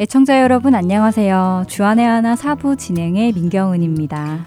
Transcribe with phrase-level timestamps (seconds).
[0.00, 1.64] 애청자 여러분 안녕하세요.
[1.68, 4.46] 주안의 하나 사부 진행의 민경은입니다.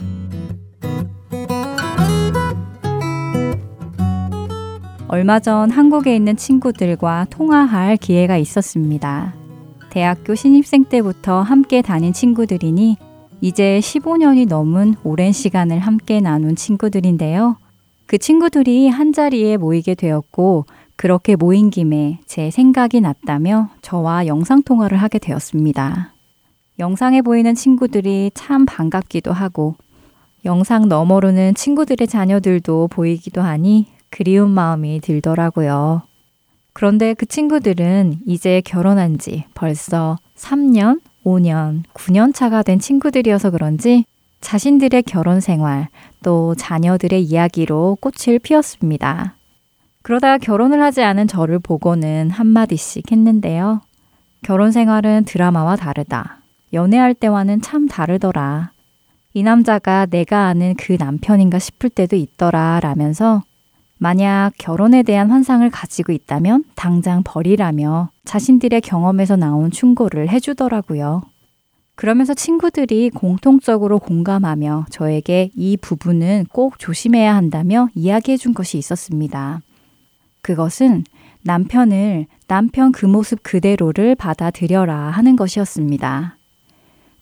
[5.08, 9.36] 얼마 전 한국에 있는 친구들과 통화할 기회가 있었습니다.
[9.92, 12.98] 대학교 신입생 때부터 함께 다닌 친구들이니
[13.42, 17.58] 이제 15년이 넘은 오랜 시간을 함께 나눈 친구들인데요.
[18.08, 20.66] 그 친구들이 한 자리에 모이게 되었고
[20.96, 26.14] 그렇게 모인 김에 제 생각이 났다며 저와 영상통화를 하게 되었습니다.
[26.80, 29.76] 영상에 보이는 친구들이 참 반갑기도 하고
[30.46, 36.02] 영상 너머로는 친구들의 자녀들도 보이기도 하니 그리운 마음이 들더라고요.
[36.74, 44.06] 그런데 그 친구들은 이제 결혼한 지 벌써 3년, 5년, 9년 차가 된 친구들이어서 그런지
[44.42, 45.88] 자신들의 결혼 생활,
[46.22, 49.36] 또 자녀들의 이야기로 꽃을 피웠습니다.
[50.04, 53.82] 그러다 결혼을 하지 않은 저를 보고는 한마디씩 했는데요.
[54.42, 56.40] 결혼 생활은 드라마와 다르다.
[56.74, 58.72] 연애할 때와는 참 다르더라.
[59.34, 63.44] 이 남자가 내가 아는 그 남편인가 싶을 때도 있더라 라면서
[63.98, 71.22] 만약 결혼에 대한 환상을 가지고 있다면 당장 버리라며 자신들의 경험에서 나온 충고를 해주더라고요.
[71.96, 79.62] 그러면서 친구들이 공통적으로 공감하며 저에게 이 부분은 꼭 조심해야 한다며 이야기해 준 것이 있었습니다.
[80.44, 81.06] 그것은
[81.42, 86.38] 남편을 남편 그 모습 그대로를 받아들여라 하는 것이었습니다.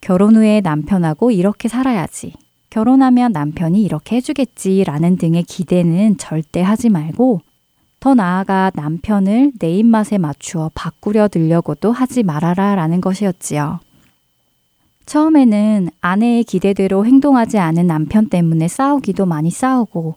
[0.01, 2.33] 결혼 후에 남편하고 이렇게 살아야지.
[2.69, 7.41] 결혼하면 남편이 이렇게 해주겠지 라는 등의 기대는 절대 하지 말고
[7.99, 13.79] 더 나아가 남편을 내 입맛에 맞추어 바꾸려 들려고도 하지 말아라 라는 것이었지요.
[15.05, 20.15] 처음에는 아내의 기대대로 행동하지 않은 남편 때문에 싸우기도 많이 싸우고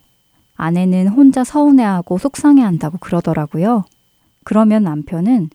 [0.55, 3.83] 아내는 혼자 서운해하고 속상해한다고 그러더라고요.
[4.43, 5.49] 그러면 남편은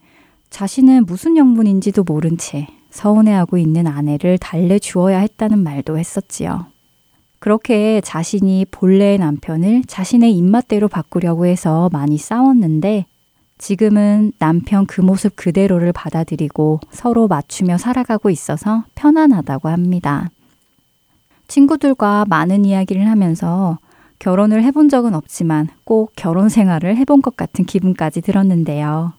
[0.51, 6.67] 자신은 무슨 영문인지도 모른 채 서운해하고 있는 아내를 달래주어야 했다는 말도 했었지요.
[7.39, 13.07] 그렇게 자신이 본래의 남편을 자신의 입맛대로 바꾸려고 해서 많이 싸웠는데
[13.57, 20.31] 지금은 남편 그 모습 그대로를 받아들이고 서로 맞추며 살아가고 있어서 편안하다고 합니다.
[21.49, 23.79] 친구들과 많은 이야기를 하면서
[24.21, 29.15] 결혼을 해본 적은 없지만 꼭 결혼 생활을 해본 것 같은 기분까지 들었는데요.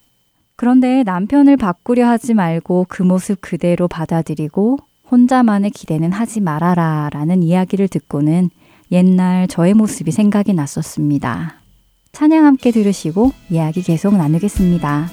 [0.56, 4.78] 그런데 남편을 바꾸려 하지 말고 그 모습 그대로 받아들이고
[5.10, 8.50] 혼자만의 기대는 하지 말아라 라는 이야기를 듣고는
[8.92, 11.56] 옛날 저의 모습이 생각이 났었습니다.
[12.12, 15.08] 찬양 함께 들으시고 이야기 계속 나누겠습니다.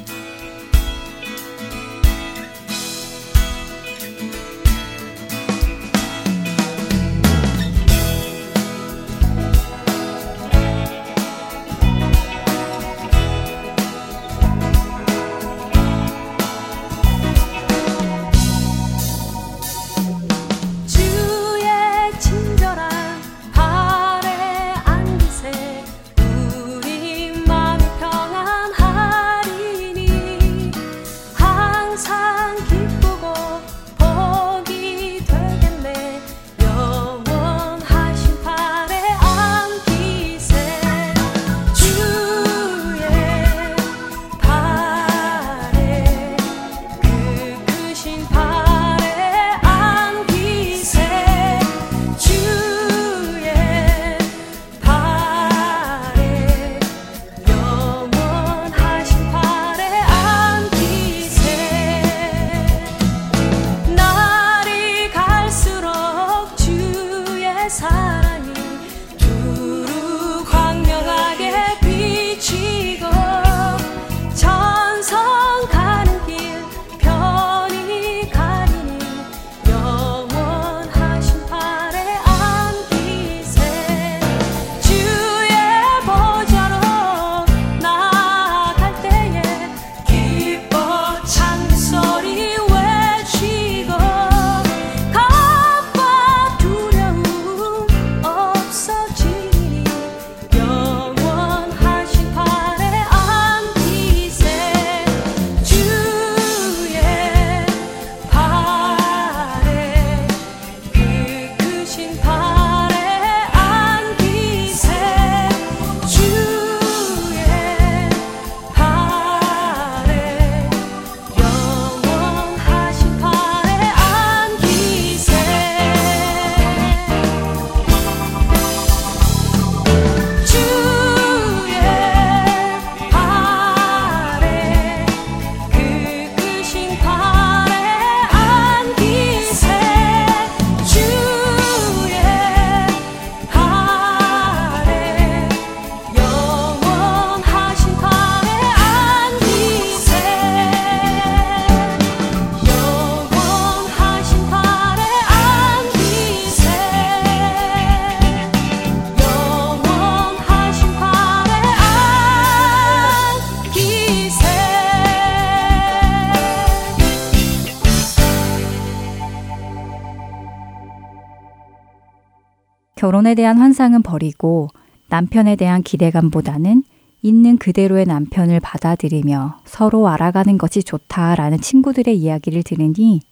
[173.08, 174.68] 결혼에 대한 환상은 버리고
[175.08, 176.84] 남편에 대한 기대감보다는
[177.22, 183.22] 있는 그대로의 남편을 받아들이며 서로 알아가는 것이 좋다라는 친구들의 이야기를 들으니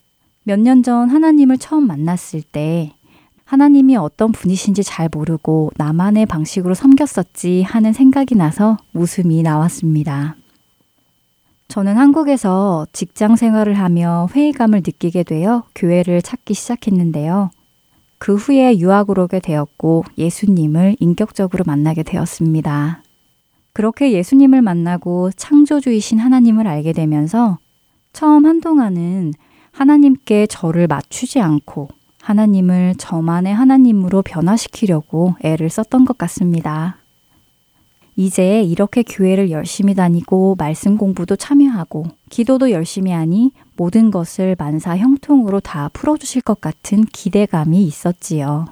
[0.45, 2.91] 몇 년 전 하나님을 처음 만났을 때
[3.45, 10.37] 하나님이 어떤 분이신지 잘 모르고 나만의 방식으로 섬겼었지 하는 생각이 나서 웃음이 나왔습니다.
[11.67, 17.51] 저는 한국에서 직장 생활을 하며 회의감을 느끼게 되어 교회를 찾기 시작했는데요.
[18.19, 23.03] 그 후에 유학으로 오게 되었고 예수님을 인격적으로 만나게 되었습니다.
[23.73, 27.59] 그렇게 예수님을 만나고 창조주이신 하나님을 알게 되면서
[28.11, 29.33] 처음 한동안은
[29.71, 36.97] 하나님께 저를 맞추지 않고 하나님을 저만의 하나님으로 변화시키려고 애를 썼던 것 같습니다.
[38.15, 45.59] 이제 이렇게 교회를 열심히 다니고 말씀 공부도 참여하고 기도도 열심히 하니 모든 것을 만사 형통으로
[45.59, 48.65] 다 풀어주실 것 같은 기대감이 있었지요.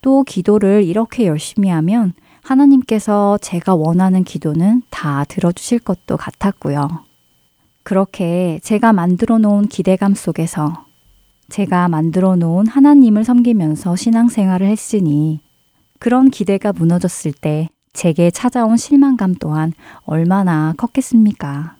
[0.00, 2.12] 또 기도를 이렇게 열심히 하면
[2.42, 6.88] 하나님께서 제가 원하는 기도는 다 들어주실 것도 같았고요.
[7.82, 10.84] 그렇게 제가 만들어 놓은 기대감 속에서
[11.50, 15.40] 제가 만들어 놓은 하나님을 섬기면서 신앙생활을 했으니
[15.98, 19.72] 그런 기대가 무너졌을 때 제게 찾아온 실망감 또한
[20.04, 21.77] 얼마나 컸겠습니까?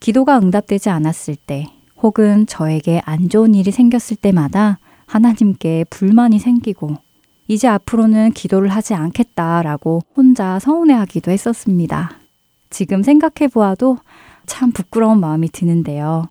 [0.00, 1.66] 기도가 응답되지 않았을 때
[2.00, 6.96] 혹은 저에게 안 좋은 일이 생겼을 때마다 하나님께 불만이 생기고
[7.48, 12.10] 이제 앞으로는 기도를 하지 않겠다라고 혼자 서운해하기도 했었습니다.
[12.70, 13.98] 지금 생각해 보아도
[14.46, 16.26] 참 부끄러운 마음이 드는데요.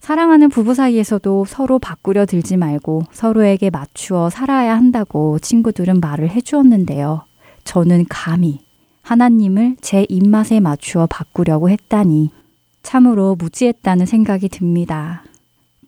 [0.00, 7.24] 사랑하는 부부 사이에서도 서로 바꾸려 들지 말고 서로에게 맞추어 살아야 한다고 친구들은 말을 해주었는데요.
[7.64, 8.60] 저는 감히
[9.00, 12.30] 하나님을 제 입맛에 맞추어 바꾸려고 했다니
[12.84, 15.24] 참으로 무지했다는 생각이 듭니다.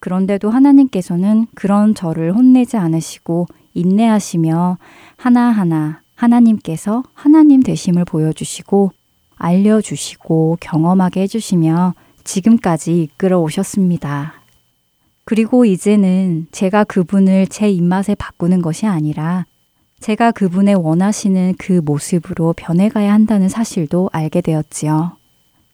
[0.00, 4.78] 그런데도 하나님께서는 그런 저를 혼내지 않으시고 인내하시며
[5.16, 8.90] 하나하나 하나님께서 하나님 되심을 보여주시고
[9.37, 11.94] 알려주시고 경험하게 해주시며
[12.25, 14.34] 지금까지 이끌어 오셨습니다.
[15.25, 19.44] 그리고 이제는 제가 그분을 제 입맛에 바꾸는 것이 아니라
[20.00, 25.16] 제가 그분의 원하시는 그 모습으로 변해가야 한다는 사실도 알게 되었지요.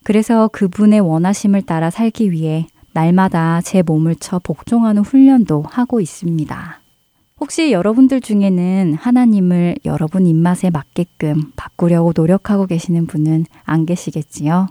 [0.05, 6.81] 그래서 그분의 원하심을 따라 살기 위해 날마다 제 몸을 쳐 복종하는 훈련도 하고 있습니다.
[7.41, 14.69] 혹시 여러분들 중에는 하나님을 여러분 입맛에 맞게끔 바꾸려고 노력하고 계시는 분은 안 계시겠지요?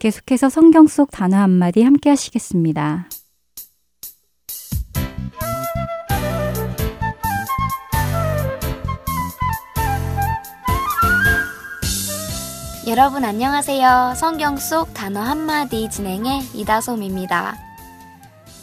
[0.00, 3.06] 계속해서 성경 속 단어 한마디 함께 하시겠습니다.
[12.88, 14.14] 여러분 안녕하세요.
[14.16, 17.56] 성경 속 단어 한마디 진행의 이다솜입니다.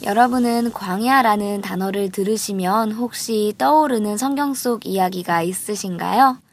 [0.02, 6.47] 여러분은 광야라는 단어를 들으시면 혹시 떠오르는 성경 속 이야기가 있으신가요?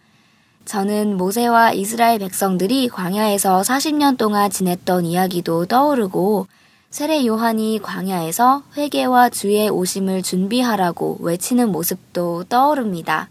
[0.65, 6.47] 저는 모세와 이스라엘 백성들이 광야에서 40년 동안 지냈던 이야기도 떠오르고
[6.89, 13.29] 세례 요한이 광야에서 회개와 주의 오심을 준비하라고 외치는 모습도 떠오릅니다.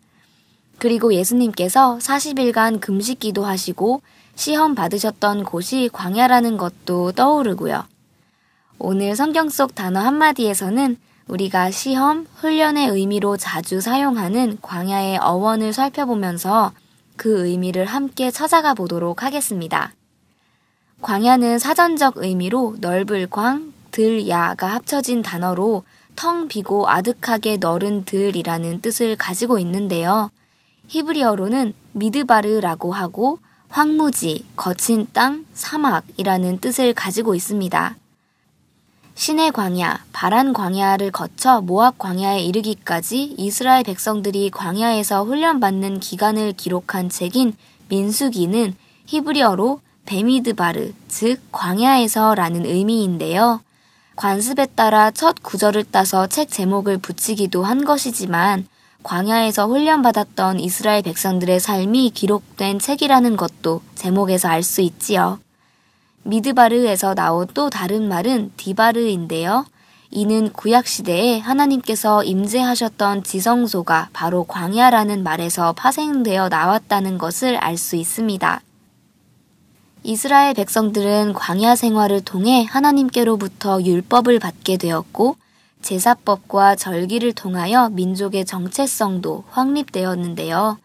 [0.78, 4.02] 그리고 예수님께서 40일간 금식 기도하시고
[4.36, 7.84] 시험 받으셨던 곳이 광야라는 것도 떠오르고요.
[8.78, 16.72] 오늘 성경 속 단어 한마디에서는 우리가 시험, 훈련의 의미로 자주 사용하는 광야의 어원을 살펴보면서
[17.16, 19.92] 그 의미를 함께 찾아가 보도록 하겠습니다.
[21.02, 25.84] 광야는 사전적 의미로 넓을 광, 들, 야가 합쳐진 단어로
[26.16, 30.30] 텅 비고 아득하게 너른 들이라는 뜻을 가지고 있는데요.
[30.88, 37.96] 히브리어로는 미드바르라고 하고 황무지, 거친 땅, 사막이라는 뜻을 가지고 있습니다.
[39.14, 47.56] 신의 광야, 바란 광야를 거쳐 모압 광야에 이르기까지 이스라엘 백성들이 광야에서 훈련받는 기간을 기록한 책인
[47.88, 48.74] 민수기는
[49.06, 53.60] 히브리어로 베미드바르, 즉 광야에서라는 의미인데요.
[54.16, 58.66] 관습에 따라 첫 구절을 따서 책 제목을 붙이기도 한 것이지만
[59.04, 65.38] 광야에서 훈련받았던 이스라엘 백성들의 삶이 기록된 책이라는 것도 제목에서 알 수 있지요.
[66.24, 69.66] 미드바르에서 나온 또 다른 말은 디바르인데요.
[70.10, 78.60] 이는 구약 시대에 하나님께서 임재하셨던 지성소가 바로 광야라는 말에서 파생되어 나왔다는 것을 알 수 있습니다.
[80.02, 85.36] 이스라엘 백성들은 광야 생활을 통해 하나님께로부터 율법을 받게 되었고
[85.82, 90.78] 제사법과 절기를 통하여 민족의 정체성도 확립되었는데요.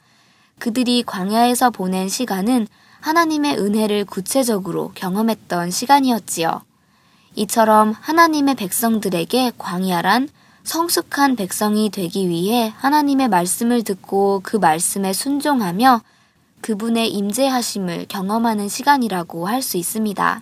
[0.58, 2.68] 그들이 광야에서 보낸 시간은
[3.02, 6.62] 하나님의 은혜를 구체적으로 경험했던 시간이었지요.
[7.36, 10.30] 이처럼 하나님의 백성들에게 광야란
[10.64, 16.02] 성숙한 백성이 되기 위해 하나님의 말씀을 듣고 그 말씀에 순종하며
[16.62, 20.42] 그분의 임재하심을 경험하는 시간이라고 할 수 있습니다.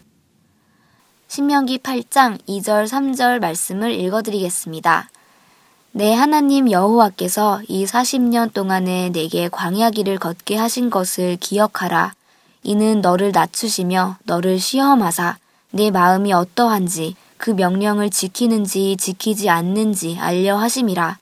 [1.28, 5.10] 신명기 8장 2절 3절 말씀을 읽어드리겠습니다.
[5.92, 12.14] 내 하나님 여호와께서 이 40년 동안에 내게 광야길을 걷게 하신 것을 기억하라.
[12.68, 15.38] 이는 너를 낮추시며 너를 시험하사
[15.72, 21.18] 내 마음이 어떠한지 그 명령을 지키는지 지키지 않는지 알려 하심이라.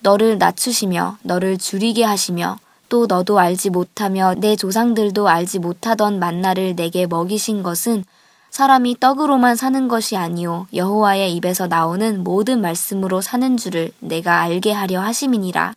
[0.00, 7.06] 너를 낮추시며 너를 줄이게 하시며 또 너도 알지 못하며 내 조상들도 알지 못하던 만나를 내게
[7.06, 8.02] 먹이신 것은
[8.48, 15.02] 사람이 떡으로만 사는 것이 아니요 여호와의 입에서 나오는 모든 말씀으로 사는 줄을 내가 알게 하려
[15.02, 15.74] 하심이니라.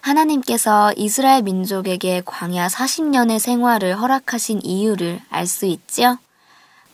[0.00, 6.18] 하나님께서 이스라엘 민족에게 광야 40년의 생활을 허락하신 이유를 알 수 있지요?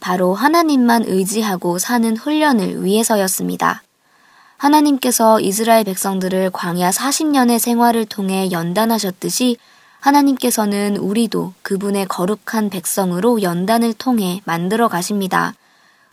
[0.01, 3.83] 바로 하나님만 의지하고 사는 훈련을 위해서였습니다.
[4.57, 9.57] 하나님께서 이스라엘 백성들을 광야 40년의 생활을 통해 연단하셨듯이
[10.01, 15.55] 하나님께서는 우리도 그분의 거룩한 백성으로 연단을 통해 만들어 가십니다.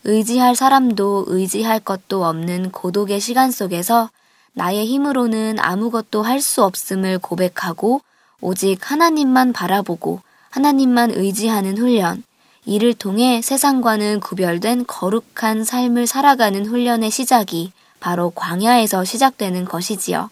[0.04, 4.10] 의지할 사람도 의지할 것도 없는 고독의 시간 속에서
[4.54, 8.02] 나의 힘으로는 아무것도 할 수 없음을 고백하고
[8.42, 12.24] 오직 하나님만 바라보고 하나님만 의지하는 훈련,
[12.66, 20.30] 이를 통해 세상과는 구별된 거룩한 삶을 살아가는 훈련의 시작이 바로 광야에서 시작되는 것이지요.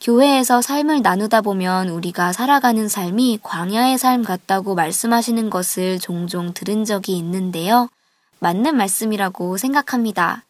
[0.00, 7.18] 교회에서 삶을 나누다 보면 우리가 살아가는 삶이 광야의 삶 같다고 말씀하시는 것을 종종 들은 적이
[7.18, 7.88] 있는데요.
[8.38, 10.44] 맞는 말씀이라고 생각합니다.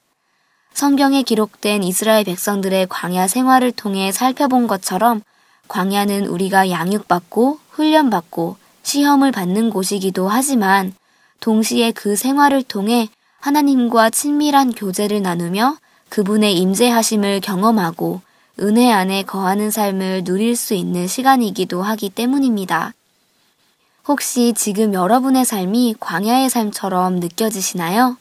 [0.74, 5.22] 성경에 기록된 이스라엘 백성들의 광야 생활을 통해 살펴본 것처럼
[5.68, 10.94] 광야는 우리가 양육받고 훈련받고 시험을 받는 곳이기도 하지만
[11.40, 13.08] 동시에 그 생활을 통해
[13.40, 15.76] 하나님과 친밀한 교제를 나누며
[16.08, 18.20] 그분의 임재하심을 경험하고
[18.60, 22.92] 은혜 안에 거하는 삶을 누릴 수 있는 시간이기도 하기 때문입니다.
[24.08, 28.16] 혹시 지금 여러분의 삶이 광야의 삶처럼 느껴지시나요?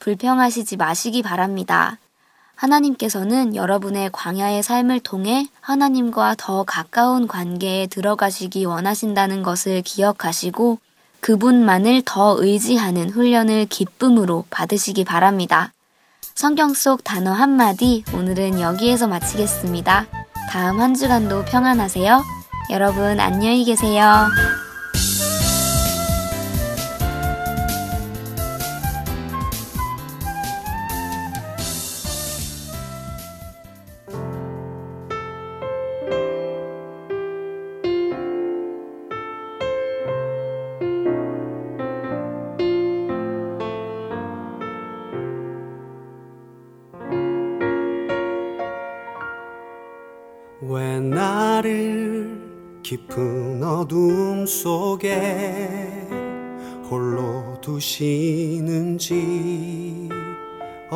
[0.00, 1.98] 불평하시지 마시기 바랍니다.
[2.56, 10.78] 하나님께서는 여러분의 광야의 삶을 통해 하나님과 더 가까운 관계에 들어가시기 원하신다는 것을 기억하시고
[11.20, 15.72] 그분만을 더 의지하는 훈련을 기쁨으로 받으시기 바랍니다.
[16.34, 20.06] 성경 속 단어 한마디 오늘은 여기에서 마치겠습니다.
[20.50, 22.22] 다음 한 주간도 평안하세요.
[22.70, 24.26] 여러분 안녕히 계세요.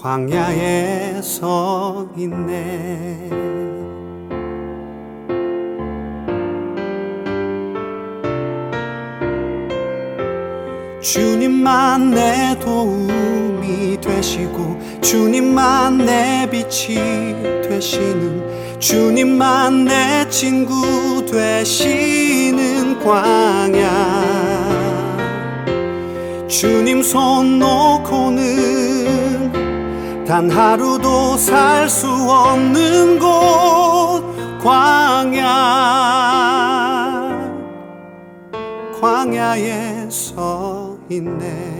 [0.00, 3.28] 광야에 서 있네.
[11.02, 16.94] 주님만 내 도움이 되시고 주님만 내 빛이
[17.68, 24.30] 되시는 주님만 내 친구 되시는 광야.
[26.48, 28.69] 주님 손 놓고는
[30.30, 34.22] 단 하루도 살 수 없는 곳
[34.62, 35.50] 광야.
[39.00, 41.79] 광야에 서 있네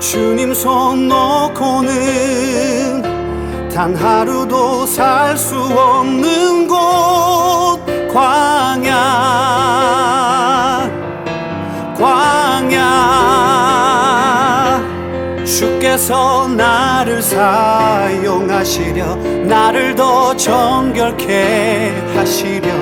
[0.00, 3.02] 주님 손 놓고는
[3.72, 6.80] 단 하루도 살 수 없는 곳
[8.12, 8.90] 광야.
[11.96, 12.80] 광야.
[15.44, 22.72] 주께서 나를 사용하시려 나를 더 정결케 하시려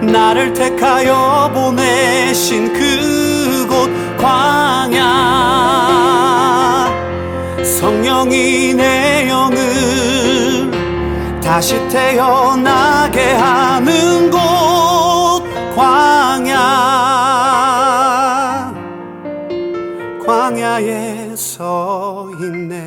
[0.00, 5.91] 나를 택하여 보내신 그곳 광야
[7.82, 10.70] 성령이 내 영을
[11.42, 14.38] 다시 태어나게 하는 곳
[15.74, 16.52] 광야.
[20.24, 22.78] 광야에 서 있네.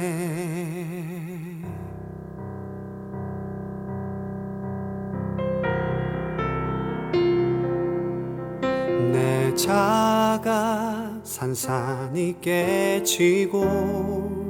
[9.11, 14.44] 내 자가 산산이 깨지고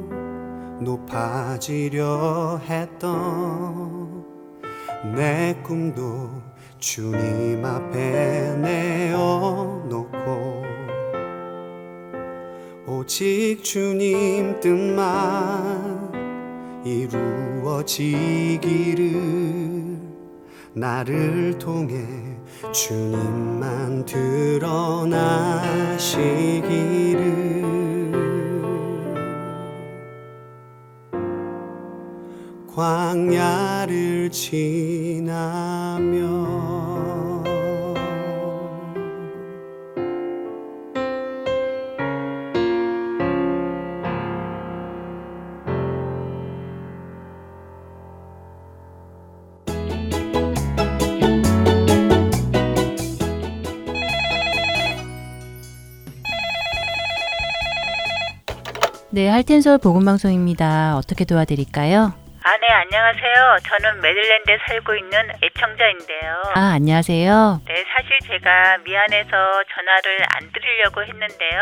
[0.80, 4.26] 높아지려 했던
[5.16, 6.30] 내 꿈도
[6.80, 10.66] 주님 앞에 내어놓고
[12.88, 16.12] 오직 주님 뜻만
[16.84, 17.96] 이루어지기를
[20.74, 22.06] 나를 통해
[22.74, 25.86] 주님만 드러나시기를
[32.76, 35.76] 광야를 지나며
[59.12, 60.98] 네, 할텐서울 복음방송입니다.
[60.98, 62.25] 어떻게 도와드릴까요?
[62.56, 63.58] 아, 네, 안녕하세요.
[63.68, 66.44] 저는 메릴랜드에 살고 있는 애청자인데요.
[66.56, 67.62] 아, 안녕하세요.
[67.68, 71.62] 네, 사실 제가 미안해서 전화를 안 드리려고 했는데요.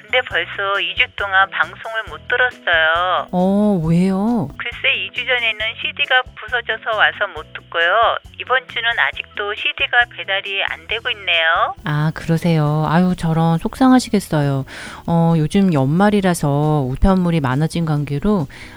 [0.00, 3.26] 근데 벌써 2주 동안 방송을 못 들었어요.
[3.32, 4.48] 어, 왜요?
[4.56, 4.78] 글쎄
[5.10, 8.16] 2주 전에는 CD가 부서져서 와서 못 듣고요.
[8.40, 11.74] 이번 주는 아직도 CD가 배달이 안 되고 있네요.
[11.84, 12.86] 아, 그러세요.
[12.88, 14.64] 아유, 저런 속상하시겠어요.
[15.08, 18.46] 어, 요즘 연말이라서 우편물이 많아진 관계로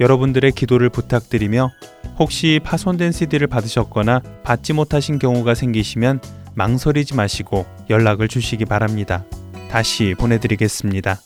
[0.00, 1.70] 여러분들의 기도를 부탁드리며
[2.18, 6.20] 혹시 파손된 CD를 받으셨거나 받지 못하신 경우가 생기시면
[6.54, 9.24] 망설이지 마시고 연락을 주시기 바랍니다.
[9.70, 11.20] 다시 보내드리겠습니다.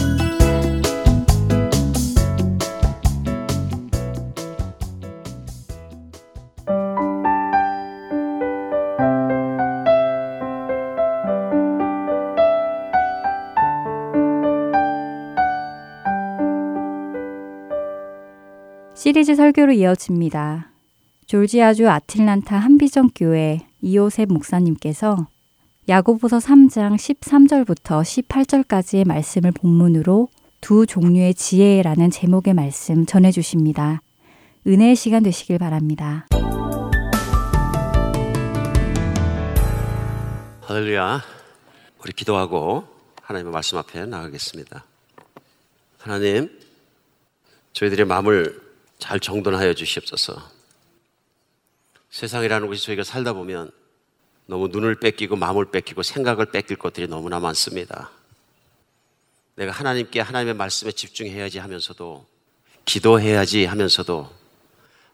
[18.95, 20.71] 시리즈 설교로 이어집니다.
[21.27, 25.27] 졸지아주 아틀란타 한비전 교회 이호셉 목사님께서
[25.89, 30.29] 야고보서 3장 13절부터 18절까지의 말씀을 본문으로
[30.61, 34.01] 두 종류의 지혜라는 제목의 말씀 전해 주십니다.
[34.67, 36.27] 은혜의 시간 되시길 바랍니다.
[40.63, 41.21] 할렐루야.
[42.01, 42.85] 우리 기도하고
[43.23, 44.85] 하나님의 말씀 앞에 나가겠습니다.
[45.99, 46.49] 하나님,
[47.73, 48.64] 저희들의 마음을
[48.99, 50.51] 잘 정돈하여 주시옵소서.
[52.11, 53.71] 세상이라는 곳이 저희가 살다 보면
[54.47, 58.11] 너무 눈을 뺏기고 마음을 뺏기고 생각을 뺏길 것들이 너무나 많습니다.
[59.57, 62.27] 내가 하나님께 하나님의 말씀에 집중해야지 하면서도
[62.85, 64.31] 기도해야지 하면서도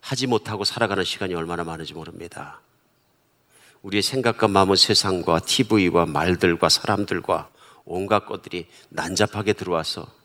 [0.00, 2.60] 하지 못하고 살아가는 시간이 얼마나 많은지 모릅니다.
[3.82, 7.50] 우리의 생각과 마음은 세상과 TV와 말들과 사람들과
[7.84, 10.19] 온갖 것들이 난잡하게 들어와서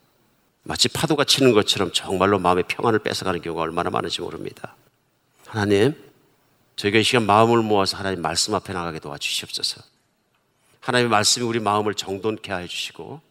[0.68, 4.76] 마치 파도가 치는 것처럼 정말로 마음의 평안을 뺏어가는 경우가 얼마나 많은지 모릅니다.
[5.46, 5.94] 하나님,
[6.76, 9.82] 저희가 이 시간 마음을 모아서 하나님 말씀 앞에 나가게 도와주시옵소서.
[10.80, 13.22] 하나님의 말씀이 우리 마음을 정돈케 하여 주시고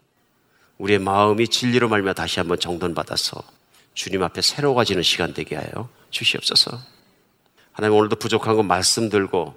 [0.78, 3.42] 우리의 마음이 진리로 말며 다시 한번 정돈받아서
[3.94, 6.78] 주님 앞에 새로워지는 시간 되게 하여 주시옵소서.
[7.72, 9.56] 하나님 오늘도 부족한 것 말씀 들고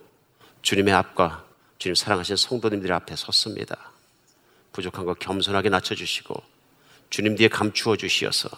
[0.64, 1.46] 주님의 앞과
[1.78, 3.92] 주님 사랑하신 성도님들 앞에 섰습니다.
[4.74, 6.57] 부족한 것 겸손하게 낮춰주시고
[7.10, 8.50] 주님 뒤에 감추어 주시어서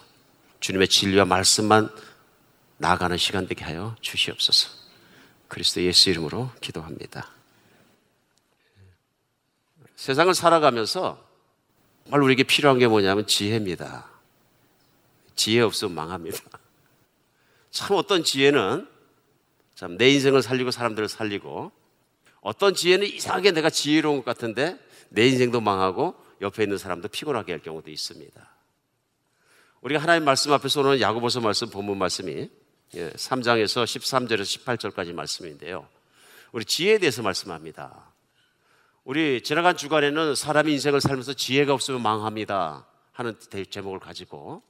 [0.60, 1.90] 주님의 진리와 말씀만
[2.78, 4.70] 나아가는 시간 되게 하여 주시옵소서.
[5.48, 7.30] 그리스도 예수 이름으로 기도합니다.
[9.96, 11.24] 세상을 살아가면서
[12.04, 14.10] 정말 우리에게 필요한 게 뭐냐면 지혜입니다.
[15.36, 16.40] 지혜 없으면 망합니다.
[17.72, 18.88] 참 어떤 지혜는
[19.76, 21.72] 참 내 인생을 살리고 사람들을 살리고
[22.42, 24.78] 어떤 지혜는 이상하게 내가 지혜로운 것 같은데
[25.10, 28.50] 내 인생도 망하고 옆에 있는 사람도 피곤하게 할 경우도 있습니다.
[29.82, 32.50] 우리가 하나님 말씀 앞에서 오늘 야고보서 말씀 본문 말씀이
[32.94, 35.88] 3장에서 13절에서 18절까지 말씀인데요.
[36.52, 38.12] 우리 지혜에 대해서 말씀합니다.
[39.04, 43.36] 우리 지나간 주간에는 사람이 인생을 살면서 지혜가 없으면 망합니다 하는
[43.70, 44.64] 제목을 가지고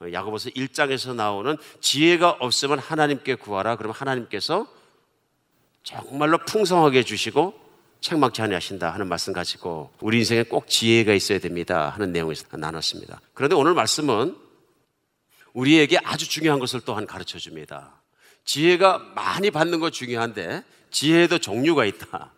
[0.00, 3.76] 야고보서 1장에서 나오는 지혜가 없으면 하나님께 구하라.
[3.76, 4.66] 그러면 하나님께서
[5.82, 7.65] 정말로 풍성하게 해주시고
[8.06, 13.20] 책망치 아니하신다 하는 말씀 가지고 우리 인생에 꼭 지혜가 있어야 됩니다 하는 내용을 나눴습니다.
[13.34, 14.36] 그런데 오늘 말씀은
[15.54, 18.00] 우리에게 아주 중요한 것을 또한 가르쳐 줍니다.
[18.44, 22.32] 지혜가 많이 받는 거 중요한데 지혜에도 종류가 있다.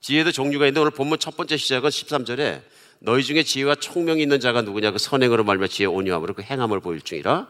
[0.00, 2.60] 지혜도 종류가 있는데 오늘 본문 첫 번째 시작은 13절에
[2.98, 7.00] 너희 중에 지혜와 총명이 있는 자가 누구냐 그 선행으로 말며 지혜 온유함으로 그 행함을 보일
[7.00, 7.48] 중이라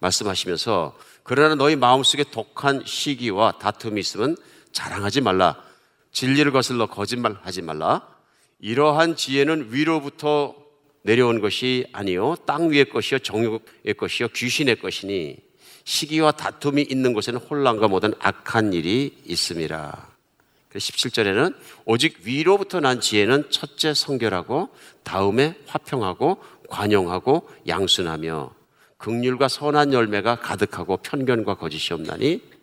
[0.00, 4.36] 말씀하시면서 그러나 너희 마음속에 독한 시기와 다툼이 있으면
[4.72, 5.67] 자랑하지 말라
[6.18, 8.08] 진리를 거슬러 거짓말하지 말라.
[8.58, 10.56] 이러한 지혜는 위로부터
[11.02, 15.36] 내려온 것이 아니요 땅 위의 것이요 정욕의 것이요 귀신의 것이니
[15.84, 20.08] 시기와 다툼이 있는 곳에는 혼란과 모든 악한 일이 있음이라.
[20.74, 21.54] 17절에는
[21.84, 24.70] 오직 위로부터 난 지혜는 첫째 성결하고
[25.04, 28.50] 다음에 화평하고 관용하고 양순하며
[28.96, 32.57] 극률과 선한 열매가 가득하고 편견과 거짓이 없나니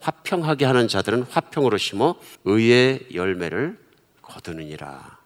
[0.00, 3.78] 화평하게 하는 자들은 화평으로 심어 의의 열매를
[4.22, 5.18] 거두느니라.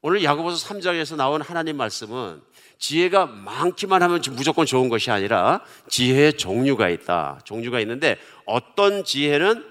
[0.00, 2.40] 오늘 야고보서 3장에서 나온 하나님 말씀은
[2.78, 7.40] 지혜가 많기만 하면 무조건 좋은 것이 아니라 지혜의 종류가 있다.
[7.44, 9.64] 종류가 있는데 어떤 지혜는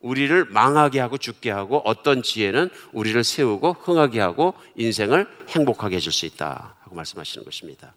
[0.00, 6.26] 우리를 망하게 하고 죽게 하고 어떤 지혜는 우리를 세우고 흥하게 하고 인생을 행복하게 해줄 수
[6.26, 6.76] 있다.
[6.80, 7.94] 하고 말씀하시는 것입니다.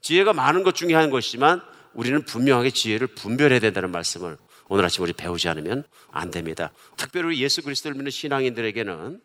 [0.00, 1.60] 지혜가 많은 것 중에 한 것이지만
[1.98, 4.36] 우리는 분명하게 지혜를 분별해야 된다는 말씀을
[4.68, 5.82] 오늘 아침 우리 배우지 않으면
[6.12, 6.70] 안 됩니다.
[6.96, 9.20] 특별히 예수 그리스도를 믿는 신앙인들에게는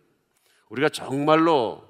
[0.70, 1.88] 우리가 정말로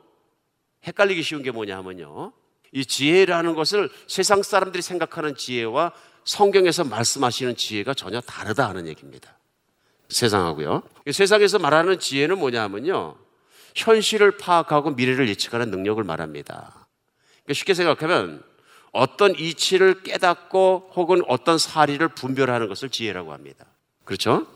[0.85, 2.33] 헷갈리기 쉬운 게 뭐냐 하면요.
[2.73, 5.93] 이 지혜라는 것을 세상 사람들이 생각하는 지혜와
[6.25, 9.39] 성경에서 말씀하시는 지혜가 전혀 다르다 하는 얘기입니다.
[10.09, 10.83] 세상하고요.
[11.09, 13.15] 세상에서 말하는 지혜는 뭐냐 하면요.
[13.73, 16.87] 현실을 파악하고 미래를 예측하는 능력을 말합니다.
[17.45, 18.43] 그러니까 쉽게 생각하면
[18.93, 23.65] 어떤 이치를 깨닫고 혹은 어떤 사리를 분별하는 것을 지혜라고 합니다.
[24.05, 24.47] 그렇죠?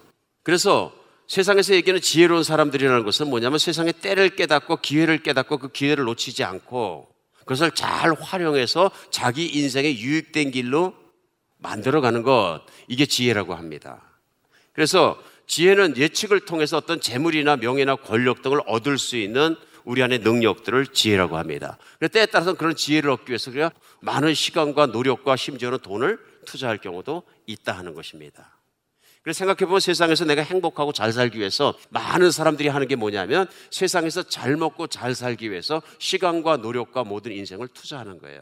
[0.43, 0.93] 그래서
[1.27, 7.09] 세상에서 얘기하는 지혜로운 사람들이라는 것은 뭐냐면 세상의 때를 깨닫고 기회를 깨닫고 그 기회를 놓치지 않고
[7.39, 10.93] 그것을 잘 활용해서 자기 인생에 유익된 길로
[11.57, 14.03] 만들어가는 것 이게 지혜라고 합니다.
[14.71, 19.55] 그래서 지혜는 예측을 통해서 어떤 재물이나 명예나 권력 등을 얻을 수 있는
[19.87, 21.77] 우리 안의 능력들을 지혜라고 합니다.
[22.11, 23.69] 때에 따라서는 그런 지혜를 얻기 위해서 그래
[24.01, 28.57] 많은 시간과 노력과 심지어는 돈을 투자할 경우도 있다 하는 것입니다.
[29.23, 34.57] 그래서 생각해보면 세상에서 내가 행복하고 잘 살기 위해서 많은 사람들이 하는 게 뭐냐면 세상에서 잘
[34.57, 38.41] 먹고 잘 살기 위해서 시간과 노력과 모든 인생을 투자하는 거예요.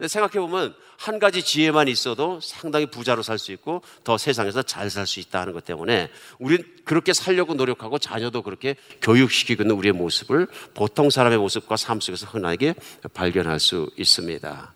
[0.00, 5.20] 생각해보면 한 가지 지혜만 있어도 상당히 부자로 살 수 있고 더 세상에서 잘 살 수
[5.20, 11.08] 있다 하는 것 때문에 우린 그렇게 살려고 노력하고 자녀도 그렇게 교육시키고 있는 우리의 모습을 보통
[11.08, 12.74] 사람의 모습과 삶 속에서 흔하게
[13.14, 14.74] 발견할 수 있습니다.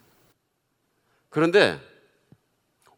[1.29, 1.79] 그런데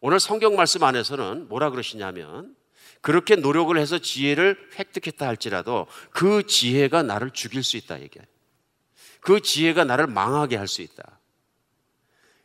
[0.00, 2.54] 오늘 성경 말씀 안에서는 뭐라 그러시냐면
[3.00, 8.26] 그렇게 노력을 해서 지혜를 획득했다 할지라도 그 지혜가 나를 죽일 수 있다 얘기해요.
[9.20, 11.20] 그 지혜가 나를 망하게 할 수 있다.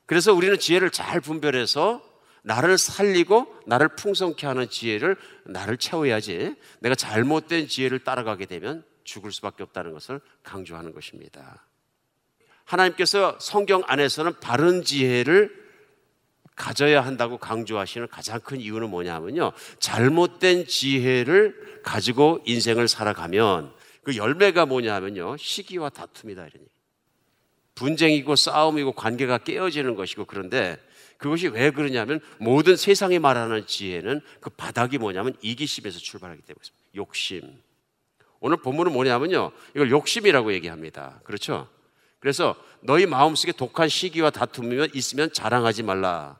[0.09, 2.03] 그래서 우리는 지혜를 잘 분별해서
[2.41, 9.61] 나를 살리고 나를 풍성케 하는 지혜를 나를 채워야지 내가 잘못된 지혜를 따라가게 되면 죽을 수밖에
[9.61, 11.63] 없다는 것을 강조하는 것입니다.
[12.65, 15.55] 하나님께서 성경 안에서는 바른 지혜를
[16.55, 19.51] 가져야 한다고 강조하시는 가장 큰 이유는 뭐냐면요.
[19.77, 25.37] 잘못된 지혜를 가지고 인생을 살아가면 그 열매가 뭐냐면요.
[25.37, 26.65] 시기와 다툼이다 이러니.
[27.79, 30.77] 분쟁이고 싸움이고 관계가 깨어지는 것이고 그런데
[31.17, 36.61] 그것이 왜 그러냐면 모든 세상이 말하는 지혜는 그 바닥이 뭐냐면 이기심에서 출발하기 때문에
[36.95, 37.41] 욕심.
[38.41, 39.51] 오늘 본문은 뭐냐면요.
[39.75, 41.21] 이걸 욕심이라고 얘기합니다.
[41.23, 41.69] 그렇죠?
[42.19, 46.37] 그래서 너희 마음속에 독한 시기와 다툼이면 있으면 자랑하지 말라.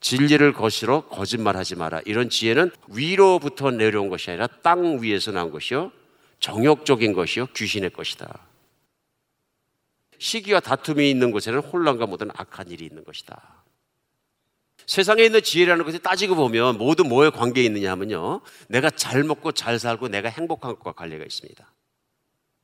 [0.00, 2.00] 진리를 거시러 거짓말하지 마라.
[2.04, 5.92] 이런 지혜는 위로부터 내려온 것이 아니라 땅 위에서 나온 것이요.
[6.40, 7.46] 정욕적인 것이요.
[7.54, 8.49] 귀신의 것이다.
[10.20, 13.64] 시기와 다툼이 있는 곳에는 혼란과 모든 악한 일이 있는 것이다.
[14.86, 18.42] 세상에 있는 지혜라는 것을 따지고 보면 모두 뭐에 관계에 있느냐 하면요.
[18.68, 21.72] 내가 잘 먹고 잘 살고 내가 행복한 것과 관계가 있습니다.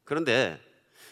[0.05, 0.61] 그런데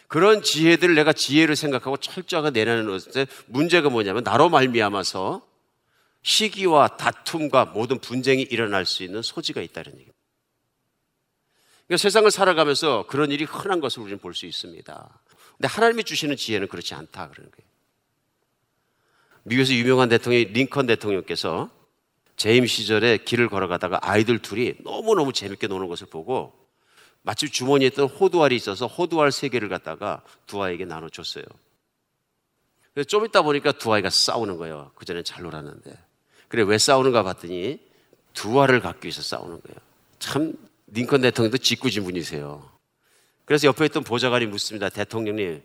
[0.07, 5.45] 그런 지혜들을 내가 지혜를 생각하고 철저하게 내려는 것에 문제가 뭐냐면 나로 말미암아서
[6.21, 10.15] 시기와 다툼과 모든 분쟁이 일어날 수 있는 소지가 있다는 얘기입니다.
[11.87, 15.21] 그러니까 세상을 살아가면서 그런 일이 흔한 것을 우리는 볼 수 있습니다.
[15.57, 17.69] 근데 하나님이 주시는 지혜는 그렇지 않다 그러는 거예요.
[19.43, 21.69] 미국에서 유명한 대통령이 링컨 대통령께서
[22.35, 26.53] 재임 시절에 길을 걸어가다가 아이들 둘이 너무너무 재밌게 노는 것을 보고
[27.21, 31.43] 마침 주머니에 있던 호두알이 있어서 호두알 세 개를 갖다가 두 아이에게 나눠줬어요.
[32.93, 34.91] 그래서 좀 있다 보니까 두 아이가 싸우는 거예요.
[34.95, 35.97] 그전엔 잘 놀았는데.
[36.47, 37.79] 그래, 왜 싸우는가 봤더니
[38.33, 39.77] 두 알을 갖기 위해서 싸우는 거예요.
[40.19, 40.53] 참,
[40.87, 42.74] 링컨 대통령도 짓궂은 분이세요.
[43.45, 44.89] 그래서 옆에 있던 보좌관이 묻습니다.
[44.89, 45.61] 대통령님,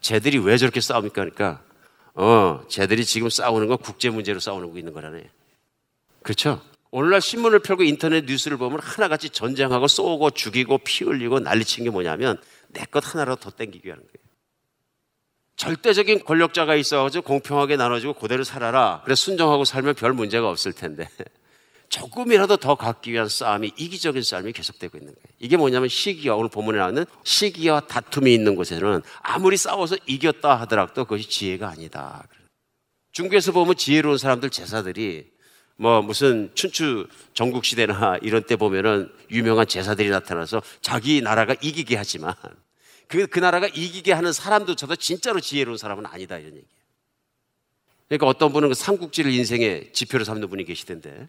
[0.00, 1.14] 쟤들이 왜 저렇게 싸웁니까?
[1.14, 1.62] 그러니까,
[2.14, 5.30] 어, 쟤들이 지금 싸우는 건 국제 문제로 싸우고 있는 거라네.
[6.22, 6.60] 그렇죠?
[6.90, 12.36] 오늘날 신문을 펴고 인터넷 뉴스를 보면 하나같이 전쟁하고 쏘고 죽이고 피 흘리고 난리친 게 뭐냐면
[12.68, 14.12] 내 것 하나라도 더 땡기기 위한 거예요.
[15.56, 19.00] 절대적인 권력자가 있어가지고 공평하게 나눠주고 그대로 살아라.
[19.04, 21.08] 그래 순종하고 살면 별 문제가 없을 텐데
[21.92, 25.24] 조금이라도 더 갖기 위한 싸움이 이기적인 싸움이 계속되고 있는 거예요.
[25.38, 31.28] 이게 뭐냐면 시기와 오늘 본문에 나오는 시기와 다툼이 있는 곳에는 아무리 싸워서 이겼다 하더라도 그것이
[31.28, 32.26] 지혜가 아니다.
[33.12, 35.30] 중국에서 보면 지혜로운 사람들 제사들이
[35.76, 42.34] 뭐 무슨 춘추 전국 시대나 이런 때 보면은 유명한 제사들이 나타나서 자기 나라가 이기게 하지만
[43.06, 46.66] 그, 그 나라가 이기게 하는 사람도저도 진짜로 지혜로운 사람은 아니다 이런 얘기예요.
[48.08, 51.28] 그러니까 어떤 분은 그 삼국지를 인생의 지표로 삼는 분이 계시던데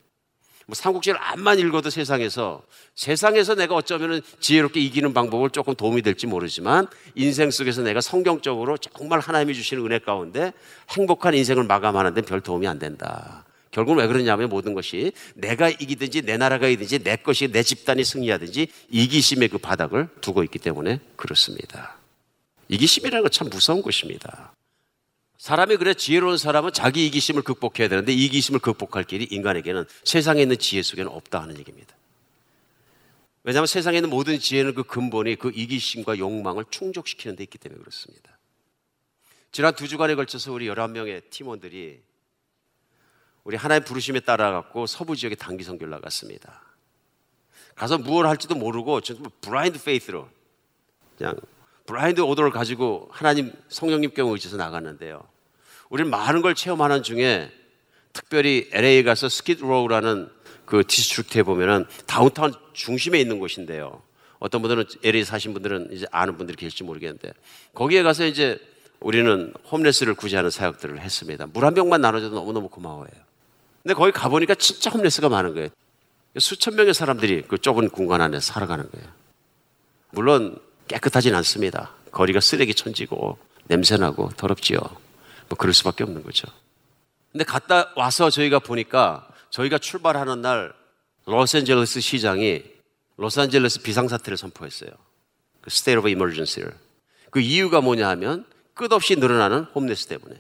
[0.66, 2.64] 뭐 삼국지를 암만 읽어도 세상에서
[2.96, 9.20] 세상에서 내가 어쩌면 지혜롭게 이기는 방법을 조금 도움이 될지 모르지만 인생 속에서 내가 성경적으로 정말
[9.20, 10.54] 하나님이 주시는 은혜 가운데
[10.92, 13.46] 행복한 인생을 마감하는 데는 별 도움이 안 된다.
[13.72, 18.68] 결국은 왜 그러냐면 모든 것이 내가 이기든지 내 나라가 이기든지 내 것이 내 집단이 승리하든지
[18.90, 21.98] 이기심의 그 바닥을 두고 있기 때문에 그렇습니다.
[22.70, 24.54] 이기심이라는 건 참 무서운 것입니다.
[25.44, 30.82] 사람이 그래 지혜로운 사람은 자기 이기심을 극복해야 되는데 이기심을 극복할 길이 인간에게는 세상에 있는 지혜
[30.82, 31.94] 속에는 없다 하는 얘기입니다.
[33.44, 38.38] 왜냐하면 세상에 있는 모든 지혜는 그 근본이 그 이기심과 욕망을 충족시키는 데 있기 때문에 그렇습니다.
[39.52, 42.02] 지난 두 주간에 걸쳐서 우리 11명의 팀원들이
[43.44, 46.62] 우리 하나의 부르심에 따라 갖고 서부 지역에 단기 선교를 나갔습니다.
[47.76, 49.02] 가서 무엇을 할지도 모르고
[49.42, 50.30] blind faith로
[51.18, 51.36] 그냥
[51.86, 55.33] blind order를 가지고 하나님 성령님께 의지해서 나갔는데요.
[55.94, 57.52] 우리는 많은 걸 체험하는 중에
[58.14, 60.28] 특별히 LA에 가서 Skid Row라는
[60.66, 64.02] 그 district에 보면은 다운타운 중심에 있는 곳인데요.
[64.40, 67.32] 어떤 분들은 LA 사신 분들은 이제 아는 분들이 계실지 모르겠는데
[67.76, 68.60] 거기에 가서 이제
[69.02, 71.46] 우리는 homeless를 구제하는 사역들을 했습니다.
[71.54, 73.12] 물 한 병만 나눠줘도 너무너무 고마워요.
[73.84, 75.70] 근데 거기 가보니까 진짜 homeless가 많은 거예요.
[76.40, 79.08] 수천 명의 사람들이 그 좁은 공간 안에 살아가는 거예요.
[80.10, 81.92] 물론 깨끗하진 않습니다.
[82.12, 83.38] 거리가 쓰레기 천지고
[83.68, 84.80] 냄새나고 더럽지요.
[85.50, 86.48] 뭐 그럴 수밖에 없는 거죠.
[87.32, 90.74] 근데 갔다 와서 저희가 보니까 저희가 출발하는 날
[91.26, 92.64] 로스앤젤레스 시장이
[93.18, 94.92] 로스앤젤레스 비상사태를 선포했어요.
[95.62, 96.74] 그 state of emergency를.
[97.32, 100.36] 그 이유가 뭐냐 하면 끝없이 늘어나는 homeless 때문에.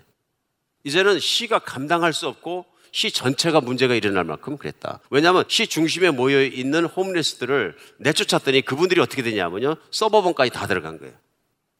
[0.83, 4.99] 이제는 시가 감당할 수 없고 시 전체가 문제가 일어날 만큼 그랬다.
[5.09, 9.77] 왜냐하면 시 중심에 모여 있는 홈레스들을 내쫓았더니 그분들이 어떻게 되냐면요.
[9.89, 11.13] 서버번까지 다 들어간 거예요.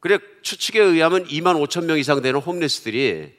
[0.04, 3.32] 그래 추측에 의하면 2만 5천 명 이상 되는 홈레스들이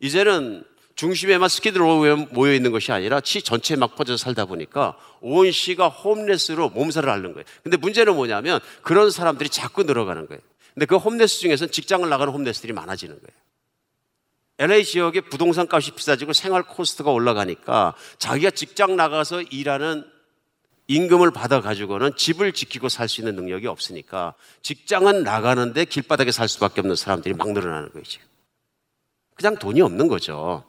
[0.00, 0.64] 이제는
[0.94, 6.70] 중심에만 스키드로 모여 있는 것이 아니라 시 전체에 막 퍼져 살다 보니까 온 시가 홈레스로
[6.70, 7.44] 몸살을 앓는 거예요.
[7.62, 10.40] 근데 문제는 뭐냐면 그런 사람들이 자꾸 늘어가는 거예요.
[10.72, 13.36] 근데 그 홈레스 중에서는 직장을 나가는 홈레스들이 많아지는 거예요.
[14.58, 20.06] LA 지역의 부동산 값이 비싸지고 생활 코스트가 올라가니까 자기가 직장 나가서 일하는
[20.88, 26.80] 임금을 받아 가지고는 집을 지키고 살 수 있는 능력이 없으니까 직장은 나가는데 길바닥에 살 수밖에
[26.80, 28.26] 없는 사람들이 막 늘어나는 지금.
[29.34, 30.64] 그냥 돈이 없는 거죠.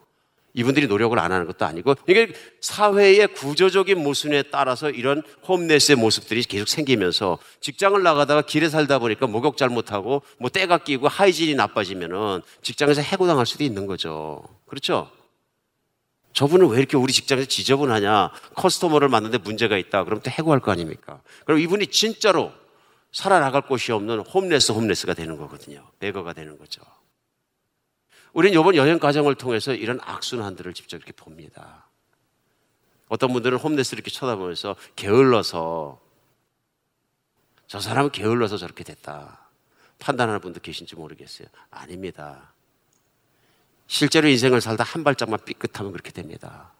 [0.53, 6.68] 이분들이 노력을 안 하는 것도 아니고 이게 사회의 구조적인 모순에 따라서 이런 홈레스의 모습들이 계속
[6.68, 13.45] 생기면서 직장을 나가다가 길에 살다 보니까 목욕 잘못하고 뭐 때가 끼고 하이진이 나빠지면은 직장에서 해고당할
[13.45, 14.43] 수도 있는 거죠.
[14.65, 15.11] 그렇죠?
[16.38, 18.29] 저분은 왜 이렇게 우리 직장에서 지저분하냐?
[18.53, 20.03] 커스터머를 만드는데 문제가 있다.
[20.03, 21.19] 그럼 또 해고할 거 아닙니까?
[21.45, 22.53] 그럼 이분이 진짜로
[23.11, 25.89] 살아나갈 곳이 없는 홈레스 홈레스가 되는 거거든요.
[25.97, 26.83] 베거가 되는 거죠.
[28.33, 31.88] 우리는 이번 여행 과정을 통해서 이런 악순환들을 직접 이렇게 봅니다.
[33.07, 35.99] 어떤 분들은 홈레스를 이렇게 쳐다보면서 게을러서
[37.65, 39.49] 저 사람은 게을러서 저렇게 됐다.
[39.97, 41.47] 판단하는 분도 계신지 모르겠어요.
[41.71, 42.53] 아닙니다.
[43.88, 46.71] 실제로 인생을 살다 한 발짝만 삐끗하면 그렇게 됩니다.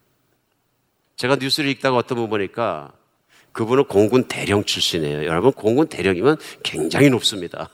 [1.16, 2.92] 제가 뉴스를 읽다가 어떤 분 보니까
[3.54, 5.26] 그분은 공군 대령 출신이에요.
[5.26, 7.70] 여러분, 공군 대령이면 굉장히 높습니다.